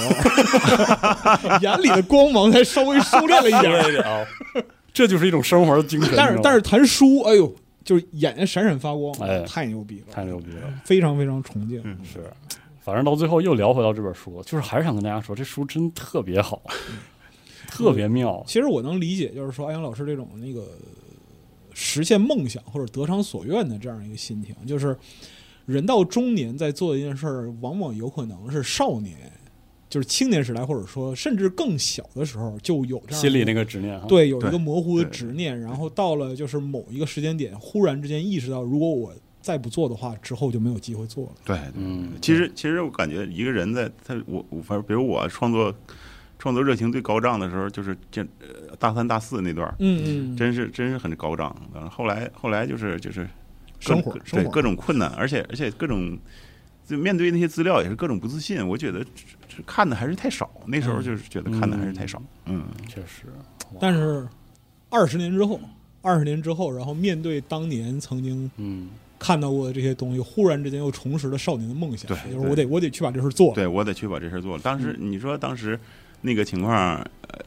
[1.46, 4.26] 候， 眼里的光芒才稍微收敛了一点
[4.92, 6.14] 这就是一种生活的精神。
[6.16, 7.54] 但是但是谈书，哎呦，
[7.84, 11.80] 就是眼睛闪闪发光，哎太牛逼了，太牛逼了，非常非常崇敬。
[11.84, 12.24] 嗯是。
[12.80, 16.62] 反正到最后又聊回到这本书，就是还是想跟大家说，这书真特别好，
[17.68, 18.42] 特别妙。
[18.48, 20.66] 其实我能理解，就是说安阳老师这种那个
[21.78, 24.96] 实现梦想或者得偿所愿的这样一个心情，就是
[25.66, 29.30] 人到中年在做一件事儿，往往有可能是少年，
[29.90, 41.32] 就是青年时代，或者说甚至更小的时候就有这样心里那个个执念，对有一个模糊的执念，然后到了就是某一个时间点，忽然之间意识到，如果我再不做的话，之后就没有机会做了。
[41.44, 45.74] 对，嗯，其实其实我感觉一个人在他我我反正比如我创作
[46.38, 51.54] 创作热情最高涨的时候，就是这呃大三大四那段儿，嗯嗯，真是真是很高涨。
[51.74, 53.28] 然后后来后来就是就是
[53.80, 56.18] 生活各生活对各种困难，而且而且各种
[56.86, 58.66] 就面对那些资料也是各种不自信。
[58.66, 59.10] 我觉得这
[59.48, 62.22] 这看的还是太少，那时候就是觉得看的还是太少。
[62.44, 63.26] 嗯，确实，
[63.80, 64.26] 但是
[64.90, 65.60] 二十年之后，
[66.02, 68.88] 二十年之后，然后面对当年曾经嗯，
[69.18, 73.54] 看到过的这些东西，忽然之间又重拾了少年的梦想，对就是我得我得去把这事儿做了。
[73.54, 74.62] 对我得去把这事儿做了。
[74.62, 75.78] 当时你说当时
[76.20, 76.94] 那个情况，
[77.28, 77.38] 呃，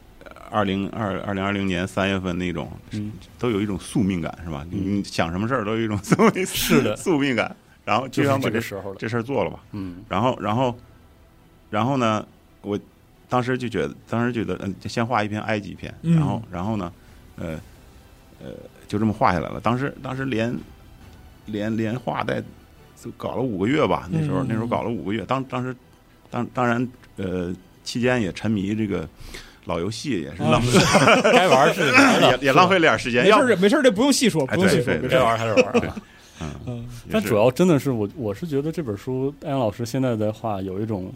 [0.50, 4.64] 二零二二零二零年三月份那种，嗯都有一种宿命感，是吧？
[4.70, 9.60] 嗯你想什么事儿都有一种宿命是的 宿命感，然后就就是想把这这时候了，这事儿做了吧。
[9.72, 10.76] 嗯然后，然后，
[11.70, 12.26] 然后呢，
[12.62, 12.78] 我
[13.28, 16.92] 当时就觉得，当时觉得，嗯，就先画一篇埃及篇，嗯然后，然后呢，
[17.36, 17.60] 呃，
[18.42, 18.50] 呃，
[18.88, 19.60] 就这么画下来了。
[19.60, 20.56] 当时，当时连
[21.46, 22.42] 连连画带
[23.00, 25.24] 就搞了五个月吧，那时候、嗯那时候搞了五个月。
[25.26, 25.74] 当当时，
[26.30, 26.86] 当当然，
[27.16, 27.54] 呃，
[27.90, 29.08] 期间也沉迷这个
[29.64, 30.78] 老游戏，也是啊浪费，
[31.32, 31.80] 该玩是
[32.22, 33.26] 也也浪费了点时间。
[33.26, 35.24] 要没事，没事儿，这不用细说，哎不用细说，该没事儿。
[35.24, 35.96] 玩还是玩啊。
[36.66, 41.12] 嗯，但主要真的是我，我是觉得这本书艾阳老师现在的话有一种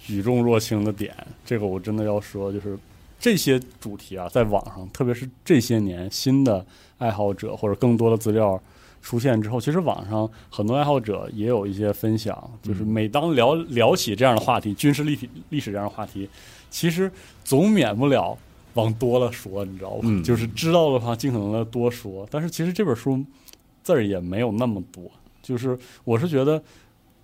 [0.00, 1.12] 举重若轻的点，
[1.44, 2.78] 这个我真的要说，就是
[3.18, 6.64] 这些主题啊，在网上，特别是这些年新的
[6.98, 8.60] 爱好者或者更多的资料
[9.04, 16.26] 出现之后，其实网上很多爱好者也有一些分享，就是每当聊聊起这样的话题，军事历史历史这样的话题，
[16.70, 17.12] 其实
[17.44, 18.36] 总免不了
[18.72, 20.00] 往多了说，你知道吧？
[20.04, 22.26] 嗯 就是知道的话，尽可能的多说。
[22.30, 23.22] 但是其实这本书
[23.82, 25.04] 字儿也没有那么多，
[25.42, 26.62] 就是我是觉得，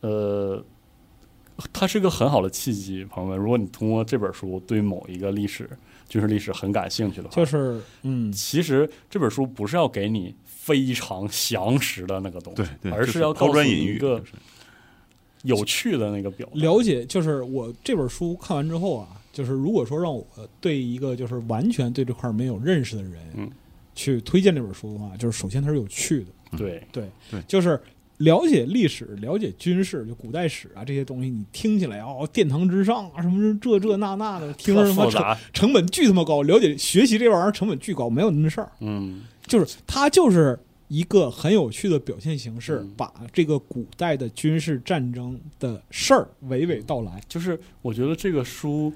[0.03, 0.63] 呃，
[1.73, 3.39] 它是个很好的契机，朋友们。
[3.39, 5.67] 如果你通过这本书对某一个历史、
[6.11, 10.35] 军事历史很感兴趣的话，就是嗯，其实这本书不是要给你
[10.71, 14.23] 非常详实的那个东西，对对，而是要告诉砖引玉，一个
[15.43, 16.61] 有趣的那个表达。
[16.61, 20.25] 了解，就是我这本书看完之后啊，就是如果说让我
[20.61, 23.51] 对一个就是完全对这块没有认识的人，嗯。
[23.93, 27.43] 去推荐这本书的话，就是首先它是有趣的，对，对对。
[27.43, 27.79] 就是
[28.21, 42.91] 了解历史、了解军事，就古代史啊这些东西，你听起来哦，殿堂之上啊，什么这这那那的，听着特他妈成，成本巨他妈高，了解学习这玩意儿成本巨高，没有那么事儿，嗯，就是它就是一个很有趣的表现形式，嗯。
[42.97, 47.21] 把这个古代的军事战争的事儿娓娓道来。
[47.29, 48.93] 就是我觉得这个书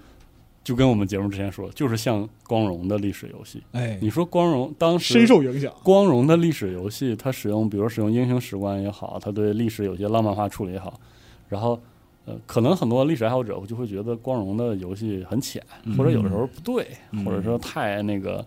[0.64, 3.62] 就跟我们节目之前说，就是像光荣的历史游戏。
[3.72, 5.70] 哎，你说光荣当时深受影响。
[5.82, 10.98] 光荣的历史游戏，它使用，比如使用英雄史观也好，它对历史有些浪漫化处理也好，
[11.50, 11.78] 然后
[12.24, 18.42] 呃，可能很多历史爱好者就会觉得光荣的游戏很浅，嗯或者有的时候不对，嗯或者说太那个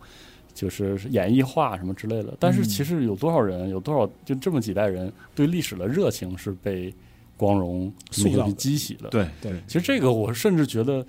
[0.56, 2.34] 就是演绎化什么之类的。
[2.39, 6.91] 但是嗯其实有多少人，有多少就这么几代人对历史的热情是被
[7.38, 9.10] 光荣塑造的激起的。
[9.10, 11.06] 对对其实这个我甚至觉得，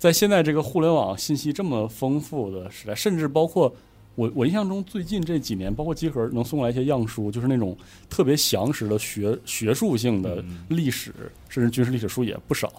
[0.00, 3.70] 在现在这个互联网信息这么丰富的时代，甚至包括
[4.14, 7.76] 我我印象中最近这几年，包括集合能送来一些样书，就是那种
[8.08, 11.12] 特别详实的学学术性的嗯历史，
[11.50, 12.72] 甚至军事历史书也不少。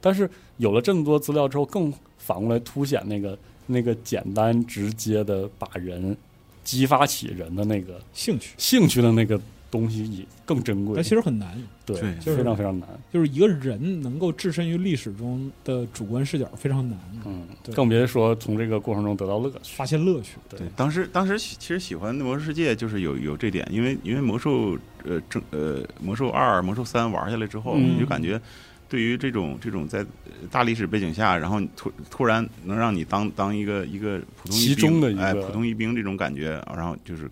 [0.00, 6.16] 但是有了这么多资料之后，更反过来凸显那个那个简单直接的把人
[6.64, 9.40] 激发起人的那个兴趣，兴趣的那个
[9.76, 11.04] 东西也更珍贵但。
[11.04, 12.88] 其实很难，对，就是非常非常难。
[13.12, 19.76] 就是一个人能够置身于历史中的主观视角非常难，嗯对，更别说从这个过程中得到乐趣。
[19.76, 20.36] 发现乐趣。
[20.48, 28.40] 对对，当时当时其实喜欢魔兽世界就是有有这点，因为因为魔兽呃正呃魔兽二、魔兽三玩下来之后，嗯你就感觉
[28.88, 37.30] 对于这种这种在呃大历史背景下，然后突突然能让你当当一个一个普通一其中兵的一个哎普通一兵这种感觉，然后就是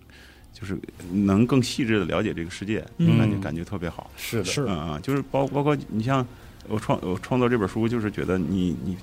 [0.57, 0.79] 就是
[1.11, 3.17] 能更细致的了解这个世界，嗯。
[3.19, 4.09] 感觉感觉特别好。
[4.15, 4.61] 是的，是。
[4.61, 6.25] 嗯嗯，就是包包括你像
[6.69, 8.95] 我创我创作这本书，就是觉得你你。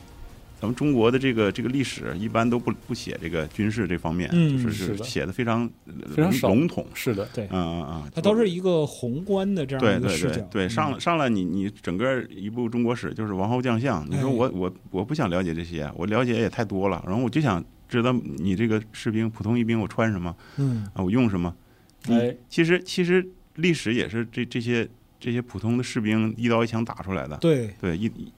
[0.60, 5.68] 咱们中国的这个这个历史一般都不不写这个军事这方面，嗯就是是写的非常
[6.14, 10.36] 非常笼统，是的，对，嗯嗯嗯，它都是一个宏观的这样对对一个视角。
[10.52, 10.92] 对对，上嗯。
[10.92, 14.32] 了上来你你整个一部中国史就是王侯将相，你说哎。
[14.32, 17.60] 我我我不想了解这些，我了解也太多了，然后我就想
[17.98, 21.54] 知道你这个士兵普通一兵我穿什么嗯，啊，我用什么？
[22.06, 23.24] 你哎，其实其实
[23.56, 24.88] 历史也是这这些
[25.20, 28.32] 这些普通的士兵一刀一枪打出来的，对，对一一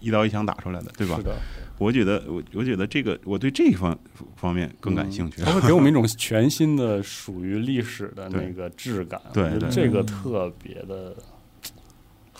[0.00, 1.22] 一刀一枪打出来的，对吧是？
[1.22, 1.36] 的，
[1.78, 3.96] 我觉得我我觉得这个我对这一方
[4.34, 5.40] 方面更感兴趣。
[5.42, 11.16] 它会给我们一种全新的属于历史的那个质感，对这个特别的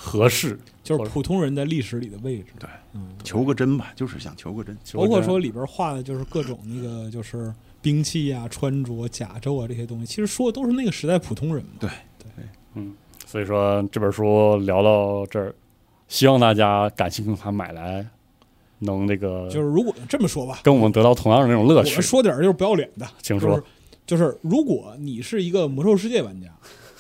[0.07, 2.47] 合适，就是普通人在历史里的位置。
[2.61, 4.77] 对，嗯，求个真吧，就是想求个真。
[4.95, 7.53] 包括说里边画的就是各种那个就是
[7.83, 11.71] 兵器啊、穿着、甲胄啊这些东西，其实说的都是那个时代普通人嘛。
[11.81, 11.91] 对
[12.75, 12.95] 嗯
[13.27, 15.53] 所以说这本书聊到这儿，
[16.07, 18.07] 希望大家感兴趣的话买来，
[18.79, 22.03] 能那个就是如果这么说吧，跟我们得到同样的那种乐趣们。
[22.03, 23.65] 说点儿就是不要脸的，请说就是，
[24.07, 26.49] 就是如果你是一个魔兽世界玩家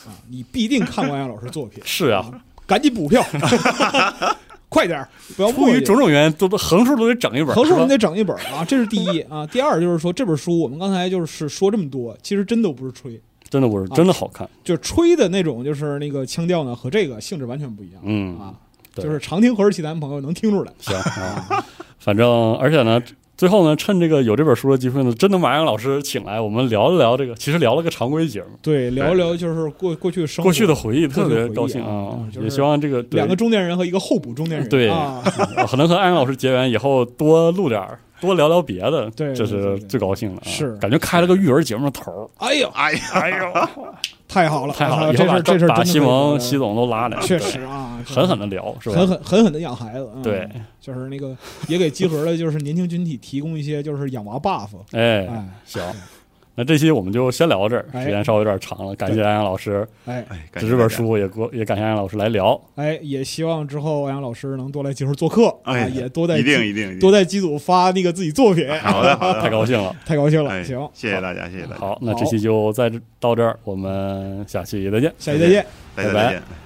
[0.07, 2.29] 啊，你必定看过安阳老师作品， 是啊，
[2.67, 3.25] 赶紧补票，
[4.69, 5.81] 快点儿，不要出于。
[5.81, 9.47] 种种原因，都都横竖都得整一本，横竖你得整一本啊，这是第一啊。
[9.47, 18.55] 第二就是说这本书，我们刚才就是说这么多，其实真的不是吹，真的不是真的好看，就是吹的那种，就是那个腔调呢和这个性质完全不一样嗯啊。
[18.95, 21.63] 就是常听《何氏奇谈》的朋友能听出来，行啊，
[21.99, 23.01] 反正而且呢，
[23.37, 33.19] 最后呢，趁这个有这本书的机会呢，真的把杨老师请来，我们聊一聊这个，其实聊了个常规节目，对，聊一聊就是过过去生活过去的回忆，特别高兴啊嗯就是也希望这个对。
[33.19, 34.89] 两个中年人和一个候补中年人，对
[35.69, 40.75] 可能和安阳老师结缘以后多录点儿， 多聊聊别的，对这是最高兴的啊，是。
[40.77, 43.69] 感觉开了个育儿节目的头儿，哎呦，哎呀，哎呦，
[44.37, 48.97] 太好了，太好了，这事这事把西蒙、西西总都拉来，确实啊，狠狠的聊，是吧？
[48.97, 50.47] 狠狠狠狠的养孩子，嗯对，
[50.79, 51.35] 就是那个
[51.69, 55.83] 也给集合的，就是年轻群体提供一些就是养娃 buff，哎，哎行，
[56.57, 58.05] 那这期我们就先聊到这儿，哎。
[58.05, 60.25] 时间稍微有点长了，感谢安阳老师，哎。
[60.29, 69.95] 哎，感这这本书也过也感谢安阳老师来聊，哎，也希望之后欧阳老师能多来集合做客啊，哎，也多在一定一定多在机组发那个自己作品，好的好的， 太高兴了。
[70.07, 75.13] 太高兴了，哎，行，谢谢大家，谢谢大家，好，那这期就在这到这儿，我们下期再见。
[75.19, 75.67] 下期再见。
[75.95, 76.66] 拜拜